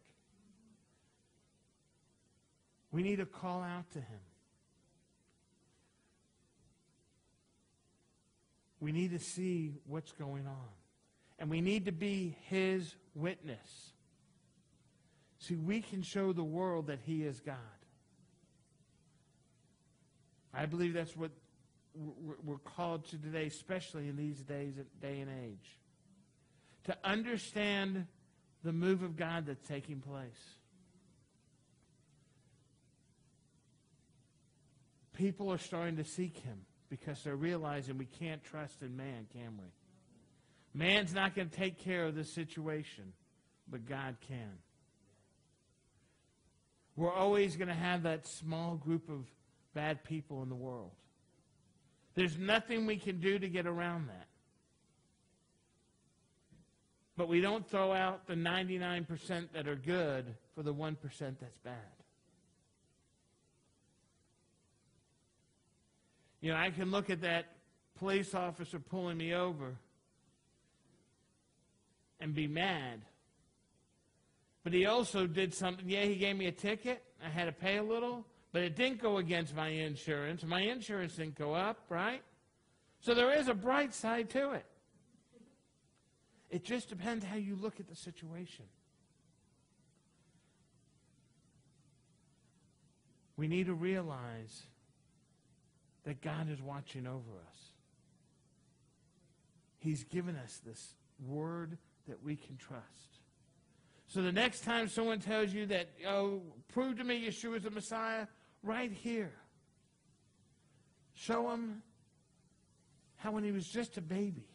We 2.93 3.03
need 3.03 3.17
to 3.17 3.27
call 3.27 3.63
out 3.63 3.91
to 3.93 3.99
him. 3.99 4.21
We 8.81 8.93
need 8.93 9.11
to 9.11 9.19
see 9.19 9.75
what's 9.87 10.13
going 10.13 10.47
on. 10.47 10.69
And 11.39 11.51
we 11.51 11.61
need 11.61 11.85
to 11.87 11.93
be 11.93 12.37
his 12.49 12.95
witness. 13.15 13.93
See, 15.39 15.57
we 15.57 15.81
can 15.81 16.03
show 16.03 16.33
the 16.33 16.45
world 16.45 16.89
that 16.89 16.99
he 17.05 17.23
is 17.23 17.41
God. 17.41 17.57
I 20.53 20.67
believe 20.67 20.95
that's 20.95 21.17
what 21.17 21.31
we're 21.95 22.59
called 22.59 23.07
to 23.07 23.19
today, 23.19 23.47
especially 23.47 24.09
in 24.09 24.17
these 24.17 24.41
days, 24.43 24.75
day 25.01 25.21
and 25.21 25.31
age. 25.45 25.79
To 26.85 26.97
understand 27.05 28.07
the 28.63 28.73
move 28.73 29.03
of 29.03 29.17
God 29.17 29.47
that's 29.47 29.67
taking 29.67 30.01
place. 30.01 30.57
People 35.15 35.53
are 35.53 35.59
starting 35.59 35.97
to 35.97 36.05
seek 36.05 36.39
him 36.39 36.61
because 36.91 37.23
they're 37.23 37.37
realizing 37.37 37.97
we 37.97 38.05
can't 38.05 38.43
trust 38.45 38.83
in 38.83 38.97
man, 38.97 39.27
can 39.33 39.57
we? 39.59 39.73
Man's 40.75 41.15
not 41.15 41.35
going 41.35 41.49
to 41.49 41.57
take 41.57 41.79
care 41.79 42.05
of 42.05 42.15
this 42.15 42.33
situation, 42.33 43.13
but 43.71 43.89
God 43.89 44.17
can. 44.29 44.59
We're 46.97 47.13
always 47.13 47.57
going 47.57 47.69
to 47.69 47.75
have 47.75 48.03
that 48.03 48.27
small 48.27 48.75
group 48.75 49.09
of 49.09 49.25
bad 49.73 50.05
people 50.05 50.43
in 50.43 50.49
the 50.49 50.55
world. 50.55 50.91
There's 52.15 52.37
nothing 52.37 52.87
we 52.87 52.97
can 52.97 53.21
do 53.21 53.39
to 53.39 53.49
get 53.49 53.67
around 53.67 54.09
that. 54.09 54.27
But 57.17 57.29
we 57.29 57.41
don't 57.41 57.69
throw 57.69 57.93
out 57.93 58.27
the 58.27 58.35
99% 58.35 59.49
that 59.53 59.69
are 59.69 59.77
good 59.77 60.35
for 60.55 60.63
the 60.63 60.75
1% 60.75 60.97
that's 61.19 61.59
bad. 61.65 62.00
You 66.41 66.53
know, 66.53 66.57
I 66.57 66.71
can 66.71 66.91
look 66.91 67.11
at 67.11 67.21
that 67.23 67.47
police 67.99 68.35
officer 68.35 68.79
pulling 68.79 69.19
me 69.19 69.35
over 69.35 69.77
and 72.19 72.35
be 72.35 72.47
mad. 72.47 73.03
But 74.65 74.73
he 74.73 74.87
also 74.87 75.27
did 75.27 75.55
something. 75.55 75.89
Yeah, 75.89 76.05
he 76.05 76.17
gave 76.17 76.37
me 76.37 76.47
a 76.47 76.53
ticket. 76.53 77.03
I 77.25 77.29
had 77.29 77.47
to 77.47 77.53
pay 77.53 77.79
a 77.79 77.83
little, 77.83 78.27
but 78.53 78.63
it 78.63 78.77
didn't 78.77 79.01
go 79.01 79.19
against 79.19 79.55
my 79.55 79.69
insurance. 79.69 80.45
My 80.45 80.61
insurance 80.61 81.17
didn't 81.17 81.37
go 81.37 81.55
up, 81.55 81.79
right? 81.89 82.23
So 83.01 83.15
there 83.15 83.33
is 83.39 83.49
a 83.49 83.55
bright 83.55 83.95
side 83.95 84.31
to 84.31 84.53
it. 84.53 84.67
It 86.51 86.65
just 86.65 86.89
depends 86.89 87.25
how 87.25 87.37
you 87.37 87.55
look 87.55 87.81
at 87.81 87.89
the 87.89 87.95
situation. 87.95 88.65
We 93.37 93.49
need 93.49 93.67
to 93.67 93.75
realize 93.75 94.65
that 96.05 96.21
God 96.23 96.51
is 96.51 96.61
watching 96.61 97.07
over 97.07 97.17
us. 97.49 97.73
He's 99.79 100.05
given 100.05 100.37
us 100.37 100.61
this 100.65 100.95
word 101.27 101.79
that 102.09 102.23
we 102.23 102.37
can 102.37 102.57
trust. 102.57 102.85
So 104.09 104.23
the 104.23 104.33
next 104.33 104.65
time 104.65 104.89
someone 104.89 105.21
tells 105.21 105.53
you 105.53 105.67
that, 105.67 105.89
oh, 106.09 106.43
prove 106.69 106.99
to 106.99 107.05
me 107.05 107.27
Yeshua 107.27 107.59
is 107.59 107.63
the 107.63 107.71
Messiah, 107.71 108.27
right 108.63 108.91
here. 108.91 109.33
Show 111.15 111.49
them 111.49 111.83
how 113.17 113.33
when 113.33 113.45
he 113.45 113.53
was 113.53 113.67
just 113.67 113.97
a 113.99 114.01
baby, 114.01 114.49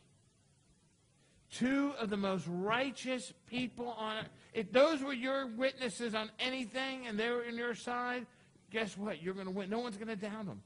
two 1.52 1.94
of 2.00 2.10
the 2.10 2.18
most 2.18 2.46
righteous 2.50 3.32
people 3.48 3.88
on 3.88 4.18
it, 4.18 4.26
if 4.54 4.72
those 4.72 5.02
were 5.02 5.14
your 5.14 5.48
witnesses 5.48 6.14
on 6.16 6.30
anything 6.40 7.08
and 7.08 7.18
they 7.18 7.30
were 7.30 7.44
in 7.44 7.56
your 7.56 7.76
side, 7.76 8.26
guess 8.72 8.98
what? 8.98 9.22
You're 9.22 9.36
going 9.36 9.48
to 9.48 9.54
win. 9.54 9.70
No 9.70 9.80
one's 9.80 9.96
going 9.96 10.08
to 10.10 10.16
doubt 10.16 10.48
them. 10.48 10.62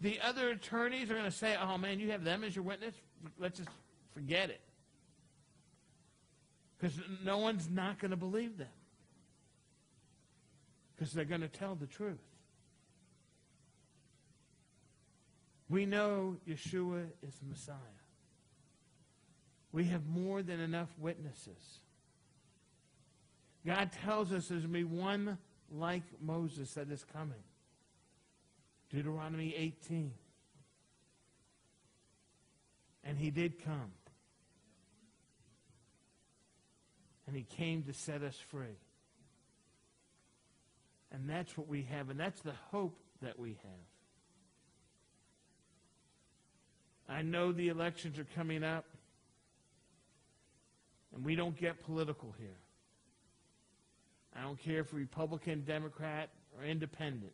The 0.00 0.18
other 0.20 0.50
attorneys 0.50 1.10
are 1.10 1.14
going 1.14 1.24
to 1.24 1.30
say, 1.30 1.56
oh 1.60 1.76
man, 1.76 2.00
you 2.00 2.10
have 2.10 2.24
them 2.24 2.42
as 2.42 2.56
your 2.56 2.64
witness? 2.64 2.94
Let's 3.38 3.58
just 3.58 3.70
forget 4.14 4.48
it. 4.48 4.60
Because 6.78 6.98
no 7.22 7.38
one's 7.38 7.68
not 7.68 7.98
going 7.98 8.10
to 8.10 8.16
believe 8.16 8.56
them. 8.56 8.68
Because 10.96 11.12
they're 11.12 11.24
going 11.26 11.42
to 11.42 11.48
tell 11.48 11.74
the 11.74 11.86
truth. 11.86 12.18
We 15.68 15.86
know 15.86 16.36
Yeshua 16.48 17.04
is 17.22 17.34
the 17.36 17.46
Messiah. 17.48 17.76
We 19.72 19.84
have 19.84 20.06
more 20.08 20.42
than 20.42 20.58
enough 20.58 20.88
witnesses. 20.98 21.78
God 23.64 23.90
tells 24.04 24.32
us 24.32 24.48
there's 24.48 24.62
going 24.62 24.72
to 24.72 24.78
be 24.78 24.84
one 24.84 25.38
like 25.70 26.02
Moses 26.20 26.72
that 26.74 26.90
is 26.90 27.04
coming. 27.12 27.42
Deuteronomy 28.90 29.54
18. 29.56 30.12
And 33.04 33.16
he 33.18 33.30
did 33.30 33.64
come. 33.64 33.92
And 37.26 37.36
he 37.36 37.44
came 37.44 37.84
to 37.84 37.92
set 37.92 38.22
us 38.22 38.36
free. 38.50 38.78
And 41.12 41.28
that's 41.28 41.56
what 41.56 41.68
we 41.68 41.82
have, 41.90 42.10
and 42.10 42.18
that's 42.18 42.40
the 42.42 42.54
hope 42.70 42.98
that 43.22 43.38
we 43.38 43.50
have. 43.50 43.86
I 47.08 47.22
know 47.22 47.52
the 47.52 47.68
elections 47.68 48.18
are 48.18 48.26
coming 48.36 48.62
up, 48.62 48.84
and 51.14 51.24
we 51.24 51.34
don't 51.34 51.56
get 51.56 51.82
political 51.84 52.32
here. 52.38 52.56
I 54.36 54.42
don't 54.42 54.60
care 54.60 54.80
if 54.80 54.94
Republican, 54.94 55.64
Democrat, 55.66 56.30
or 56.56 56.64
Independent. 56.64 57.32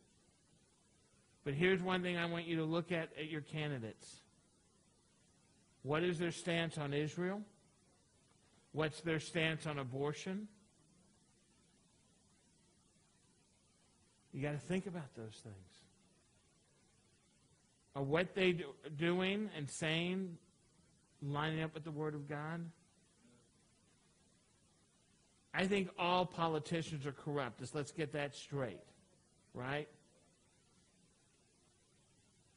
But 1.46 1.54
here's 1.54 1.80
one 1.80 2.02
thing 2.02 2.16
I 2.16 2.26
want 2.26 2.46
you 2.46 2.56
to 2.56 2.64
look 2.64 2.90
at 2.90 3.10
at 3.16 3.30
your 3.30 3.40
candidates. 3.40 4.16
What 5.84 6.02
is 6.02 6.18
their 6.18 6.32
stance 6.32 6.76
on 6.76 6.92
Israel? 6.92 7.40
What's 8.72 9.00
their 9.02 9.20
stance 9.20 9.64
on 9.64 9.78
abortion? 9.78 10.48
You 14.32 14.42
got 14.42 14.54
to 14.54 14.58
think 14.58 14.88
about 14.88 15.14
those 15.14 15.40
things. 15.44 15.54
Are 17.94 18.02
what 18.02 18.34
they 18.34 18.50
do, 18.50 18.64
doing 18.96 19.48
and 19.56 19.70
saying 19.70 20.36
lining 21.22 21.62
up 21.62 21.74
with 21.74 21.84
the 21.84 21.92
Word 21.92 22.16
of 22.16 22.28
God? 22.28 22.60
I 25.54 25.68
think 25.68 25.90
all 25.96 26.26
politicians 26.26 27.06
are 27.06 27.12
corrupt. 27.12 27.60
Just 27.60 27.76
let's 27.76 27.92
get 27.92 28.12
that 28.14 28.34
straight, 28.34 28.82
right? 29.54 29.88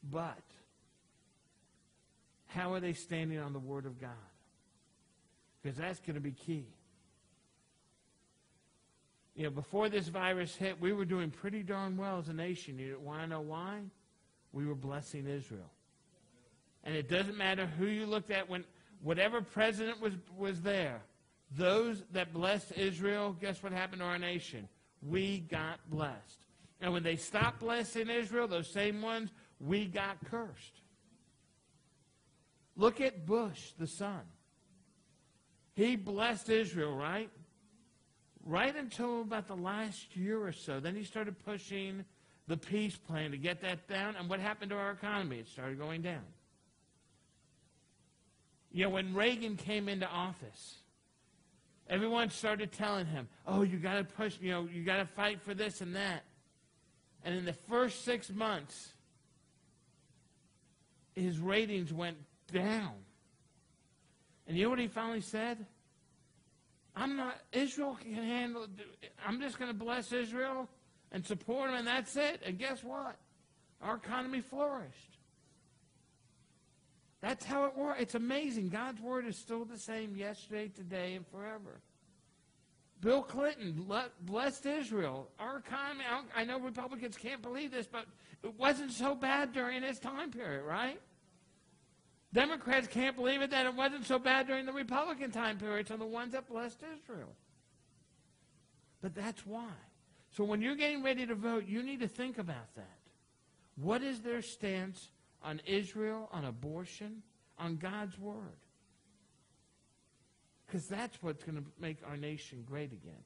But 0.02 0.42
How 2.50 2.74
are 2.74 2.80
they 2.80 2.92
standing 2.94 3.38
on 3.38 3.52
the 3.52 3.58
Word 3.58 3.86
of 3.86 4.00
God? 4.00 4.10
Because 5.62 5.78
that's 5.78 6.00
going 6.00 6.14
to 6.14 6.20
be 6.20 6.32
key. 6.32 6.66
You 9.36 9.44
know, 9.44 9.50
before 9.50 9.88
this 9.88 10.08
virus 10.08 10.56
hit, 10.56 10.80
we 10.80 10.92
were 10.92 11.04
doing 11.04 11.30
pretty 11.30 11.62
darn 11.62 11.96
well 11.96 12.18
as 12.18 12.28
a 12.28 12.32
nation. 12.32 12.78
You 12.78 12.98
want 13.02 13.22
to 13.22 13.28
know 13.28 13.40
why? 13.40 13.78
We 14.52 14.66
were 14.66 14.74
blessing 14.74 15.26
Israel. 15.28 15.70
And 16.82 16.96
it 16.96 17.08
doesn't 17.08 17.36
matter 17.36 17.66
who 17.66 17.86
you 17.86 18.06
looked 18.06 18.30
at 18.30 18.48
when 18.48 18.64
whatever 19.02 19.40
president 19.40 20.00
was 20.00 20.14
was 20.36 20.62
there. 20.62 21.00
Those 21.56 22.02
that 22.12 22.32
blessed 22.32 22.72
Israel, 22.76 23.36
guess 23.40 23.62
what 23.62 23.72
happened 23.72 24.00
to 24.00 24.06
our 24.06 24.18
nation? 24.18 24.68
We 25.02 25.38
got 25.38 25.78
blessed. 25.88 26.38
And 26.80 26.92
when 26.92 27.02
they 27.02 27.16
stopped 27.16 27.60
blessing 27.60 28.08
Israel, 28.08 28.48
those 28.48 28.68
same 28.68 29.02
ones, 29.02 29.30
we 29.60 29.86
got 29.86 30.16
cursed. 30.30 30.80
Look 32.76 33.00
at 33.00 33.26
Bush, 33.26 33.72
the 33.78 33.86
son. 33.86 34.22
He 35.74 35.96
blessed 35.96 36.48
Israel, 36.48 36.96
right? 36.96 37.30
Right 38.44 38.74
until 38.74 39.20
about 39.20 39.46
the 39.46 39.56
last 39.56 40.16
year 40.16 40.42
or 40.42 40.52
so. 40.52 40.80
Then 40.80 40.94
he 40.94 41.04
started 41.04 41.38
pushing 41.44 42.04
the 42.48 42.56
peace 42.56 42.96
plan 42.96 43.30
to 43.32 43.36
get 43.36 43.60
that 43.62 43.86
down. 43.86 44.16
And 44.16 44.28
what 44.28 44.40
happened 44.40 44.70
to 44.70 44.76
our 44.76 44.92
economy? 44.92 45.38
It 45.38 45.48
started 45.48 45.78
going 45.78 46.02
down. 46.02 46.24
You 48.72 48.84
know, 48.84 48.90
when 48.90 49.14
Reagan 49.14 49.56
came 49.56 49.88
into 49.88 50.06
office, 50.08 50.76
everyone 51.88 52.30
started 52.30 52.72
telling 52.72 53.06
him, 53.06 53.28
oh, 53.46 53.62
you 53.62 53.78
got 53.78 53.94
to 53.94 54.04
push, 54.04 54.36
you 54.40 54.52
know, 54.52 54.68
you 54.72 54.84
got 54.84 54.98
to 54.98 55.06
fight 55.06 55.42
for 55.42 55.54
this 55.54 55.80
and 55.80 55.94
that. 55.96 56.24
And 57.24 57.34
in 57.34 57.44
the 57.44 57.52
first 57.52 58.04
six 58.04 58.30
months, 58.30 58.92
his 61.14 61.38
ratings 61.38 61.92
went 61.92 62.16
down. 62.52 62.92
And 64.46 64.56
you 64.56 64.64
know 64.64 64.70
what 64.70 64.78
he 64.78 64.88
finally 64.88 65.20
said? 65.20 65.64
I'm 66.96 67.16
not, 67.16 67.36
Israel 67.52 67.96
can 68.00 68.14
handle, 68.14 68.66
I'm 69.24 69.40
just 69.40 69.58
going 69.58 69.70
to 69.70 69.76
bless 69.76 70.12
Israel 70.12 70.68
and 71.12 71.24
support 71.24 71.68
them, 71.70 71.78
and 71.78 71.86
that's 71.86 72.16
it. 72.16 72.42
And 72.44 72.58
guess 72.58 72.82
what? 72.82 73.16
Our 73.82 73.96
economy 73.96 74.40
flourished. 74.40 75.18
That's 77.20 77.44
how 77.44 77.66
it 77.66 77.76
works. 77.76 78.00
It's 78.00 78.14
amazing. 78.14 78.70
God's 78.70 79.00
word 79.00 79.26
is 79.26 79.36
still 79.36 79.64
the 79.64 79.78
same 79.78 80.16
yesterday, 80.16 80.68
today, 80.68 81.14
and 81.14 81.26
forever. 81.28 81.80
Bill 83.00 83.22
Clinton 83.22 83.86
blessed 84.22 84.66
Israel. 84.66 85.28
Our 85.38 85.58
economy, 85.58 86.04
I 86.36 86.44
know 86.44 86.60
Republicans 86.60 87.16
can't 87.16 87.40
believe 87.40 87.70
this, 87.70 87.86
but 87.86 88.04
it 88.42 88.58
wasn't 88.58 88.92
so 88.92 89.14
bad 89.14 89.52
during 89.52 89.82
his 89.82 89.98
time 89.98 90.30
period, 90.30 90.64
right? 90.64 91.00
Democrats 92.32 92.86
can't 92.86 93.16
believe 93.16 93.42
it 93.42 93.50
that 93.50 93.66
it 93.66 93.74
wasn't 93.74 94.06
so 94.06 94.18
bad 94.18 94.46
during 94.46 94.66
the 94.66 94.72
Republican 94.72 95.30
time 95.30 95.58
period 95.58 95.86
to 95.86 95.96
the 95.96 96.06
ones 96.06 96.32
that 96.32 96.48
blessed 96.48 96.82
Israel. 96.94 97.32
But 99.02 99.14
that's 99.14 99.46
why. 99.46 99.72
So 100.30 100.44
when 100.44 100.60
you're 100.60 100.76
getting 100.76 101.02
ready 101.02 101.26
to 101.26 101.34
vote, 101.34 101.66
you 101.66 101.82
need 101.82 102.00
to 102.00 102.08
think 102.08 102.38
about 102.38 102.74
that. 102.76 102.98
What 103.76 104.02
is 104.02 104.20
their 104.20 104.42
stance 104.42 105.10
on 105.42 105.60
Israel, 105.66 106.28
on 106.32 106.44
abortion, 106.44 107.22
on 107.58 107.76
God's 107.76 108.18
word? 108.18 108.58
Because 110.70 110.86
that's 110.86 111.20
what's 111.20 111.42
going 111.42 111.58
to 111.58 111.64
make 111.80 111.98
our 112.08 112.16
nation 112.16 112.62
great 112.64 112.92
again. 112.92 113.24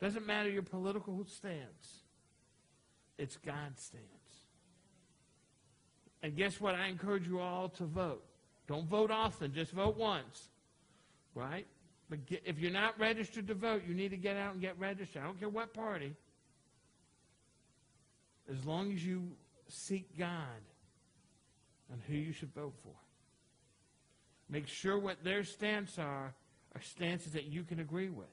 Doesn't 0.00 0.26
matter 0.26 0.48
your 0.48 0.62
political 0.62 1.24
stance, 1.26 2.02
it's 3.18 3.36
God's 3.36 3.82
stance. 3.82 4.04
And 6.22 6.36
guess 6.36 6.60
what? 6.60 6.74
I 6.74 6.88
encourage 6.88 7.28
you 7.28 7.38
all 7.38 7.68
to 7.70 7.84
vote. 7.84 8.24
Don't 8.66 8.88
vote 8.88 9.12
often, 9.12 9.54
just 9.54 9.70
vote 9.70 9.96
once. 9.96 10.48
Right? 11.36 11.66
But 12.10 12.26
get, 12.26 12.42
if 12.44 12.58
you're 12.58 12.72
not 12.72 12.98
registered 12.98 13.46
to 13.46 13.54
vote, 13.54 13.82
you 13.86 13.94
need 13.94 14.10
to 14.10 14.16
get 14.16 14.36
out 14.36 14.54
and 14.54 14.60
get 14.60 14.76
registered. 14.78 15.22
I 15.22 15.26
don't 15.26 15.38
care 15.38 15.48
what 15.48 15.72
party. 15.72 16.14
As 18.50 18.64
long 18.64 18.92
as 18.92 19.06
you 19.06 19.28
seek 19.68 20.18
God 20.18 20.62
and 21.92 22.00
who 22.08 22.14
you 22.14 22.32
should 22.32 22.52
vote 22.54 22.74
for. 22.82 22.94
Make 24.50 24.68
sure 24.68 24.98
what 24.98 25.22
their 25.24 25.44
stance 25.44 25.98
are 25.98 26.34
are 26.74 26.80
stances 26.82 27.32
that 27.32 27.44
you 27.44 27.64
can 27.64 27.80
agree 27.80 28.08
with. 28.08 28.26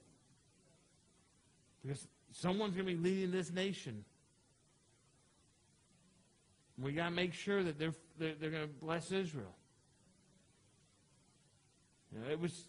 Because 1.82 2.06
someone's 2.32 2.74
going 2.74 2.86
to 2.86 2.94
be 2.94 3.00
leading 3.00 3.30
this 3.30 3.52
nation 3.52 4.04
we 6.78 6.92
got 6.92 7.06
to 7.06 7.10
make 7.10 7.32
sure 7.32 7.62
that 7.62 7.78
they're, 7.78 7.94
they're, 8.18 8.34
they're 8.38 8.50
going 8.50 8.66
to 8.66 8.74
bless 8.74 9.10
Israel. 9.10 9.54
You 12.12 12.20
know, 12.20 12.30
it 12.30 12.40
was 12.40 12.66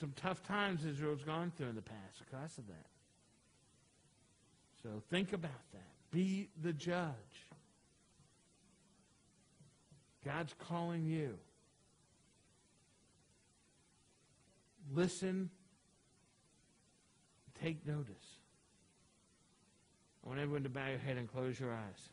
some 0.00 0.12
tough 0.16 0.42
times 0.42 0.84
Israel's 0.84 1.22
gone 1.22 1.52
through 1.56 1.68
in 1.68 1.76
the 1.76 1.82
past 1.82 2.22
because 2.24 2.58
of 2.58 2.66
that. 2.66 2.86
So 4.82 5.02
think 5.10 5.32
about 5.32 5.50
that. 5.72 6.10
Be 6.10 6.48
the 6.62 6.72
judge. 6.72 7.12
God's 10.24 10.54
calling 10.58 11.04
you. 11.04 11.38
Listen. 14.92 15.50
Take 17.62 17.86
notice. 17.86 18.38
I 20.24 20.28
want 20.28 20.40
everyone 20.40 20.64
to 20.64 20.68
bow 20.68 20.88
your 20.88 20.98
head 20.98 21.16
and 21.16 21.30
close 21.30 21.58
your 21.58 21.72
eyes. 21.72 22.08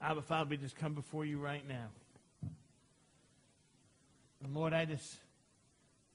Abba, 0.00 0.22
Father, 0.22 0.50
we 0.50 0.56
just 0.56 0.76
come 0.76 0.94
before 0.94 1.24
you 1.24 1.38
right 1.38 1.66
now. 1.66 1.88
And 4.42 4.54
Lord, 4.54 4.72
I 4.72 4.84
just 4.84 5.16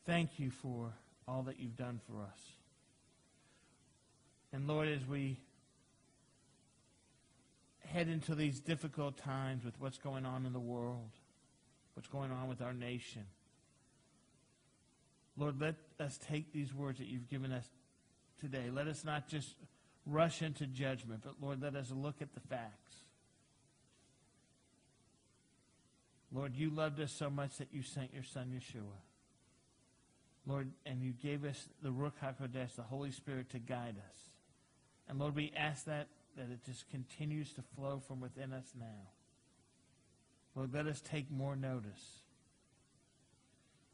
thank 0.05 0.39
you 0.39 0.51
for 0.51 0.93
all 1.27 1.43
that 1.43 1.59
you've 1.59 1.75
done 1.75 1.99
for 2.07 2.21
us. 2.21 2.39
And 4.53 4.67
Lord, 4.67 4.87
as 4.87 5.05
we 5.05 5.37
head 7.85 8.07
into 8.07 8.35
these 8.35 8.59
difficult 8.59 9.17
times 9.17 9.65
with 9.65 9.79
what's 9.79 9.97
going 9.97 10.25
on 10.25 10.45
in 10.45 10.53
the 10.53 10.59
world, 10.59 11.09
what's 11.95 12.07
going 12.07 12.31
on 12.31 12.47
with 12.47 12.61
our 12.61 12.73
nation, 12.73 13.23
Lord, 15.37 15.59
let 15.59 15.75
us 15.99 16.19
take 16.29 16.51
these 16.51 16.73
words 16.73 16.99
that 16.99 17.07
you've 17.07 17.29
given 17.29 17.51
us 17.51 17.65
today. 18.39 18.69
Let 18.71 18.87
us 18.87 19.05
not 19.05 19.27
just 19.27 19.55
rush 20.05 20.41
into 20.41 20.65
judgment, 20.65 21.21
but 21.23 21.35
Lord, 21.41 21.61
let 21.61 21.75
us 21.75 21.91
look 21.91 22.21
at 22.21 22.33
the 22.33 22.39
facts. 22.41 22.95
Lord, 26.33 26.55
you 26.55 26.69
loved 26.69 26.99
us 26.99 27.11
so 27.11 27.29
much 27.29 27.57
that 27.57 27.69
you 27.71 27.83
sent 27.83 28.13
your 28.13 28.23
son 28.23 28.51
Yeshua. 28.55 28.99
Lord, 30.47 30.71
and 30.85 31.03
you 31.03 31.11
gave 31.11 31.45
us 31.45 31.67
the 31.83 31.89
Ruach 31.89 32.13
HaKodesh, 32.23 32.75
the 32.75 32.83
Holy 32.83 33.11
Spirit, 33.11 33.49
to 33.51 33.59
guide 33.59 33.95
us. 33.97 34.17
And 35.07 35.19
Lord, 35.19 35.35
we 35.35 35.51
ask 35.55 35.85
that, 35.85 36.07
that 36.37 36.49
it 36.51 36.63
just 36.65 36.89
continues 36.89 37.53
to 37.53 37.61
flow 37.75 38.01
from 38.07 38.21
within 38.21 38.53
us 38.53 38.73
now. 38.79 39.09
Lord, 40.55 40.73
let 40.73 40.87
us 40.87 41.01
take 41.01 41.29
more 41.29 41.55
notice. 41.55 42.20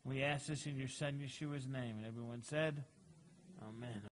We 0.08 0.24
ask 0.24 0.46
this 0.46 0.66
in 0.66 0.78
your 0.78 0.88
son 0.88 1.20
Yeshua's 1.22 1.68
name. 1.68 1.98
And 1.98 2.06
everyone 2.06 2.42
said, 2.42 2.86
Amen. 3.62 4.07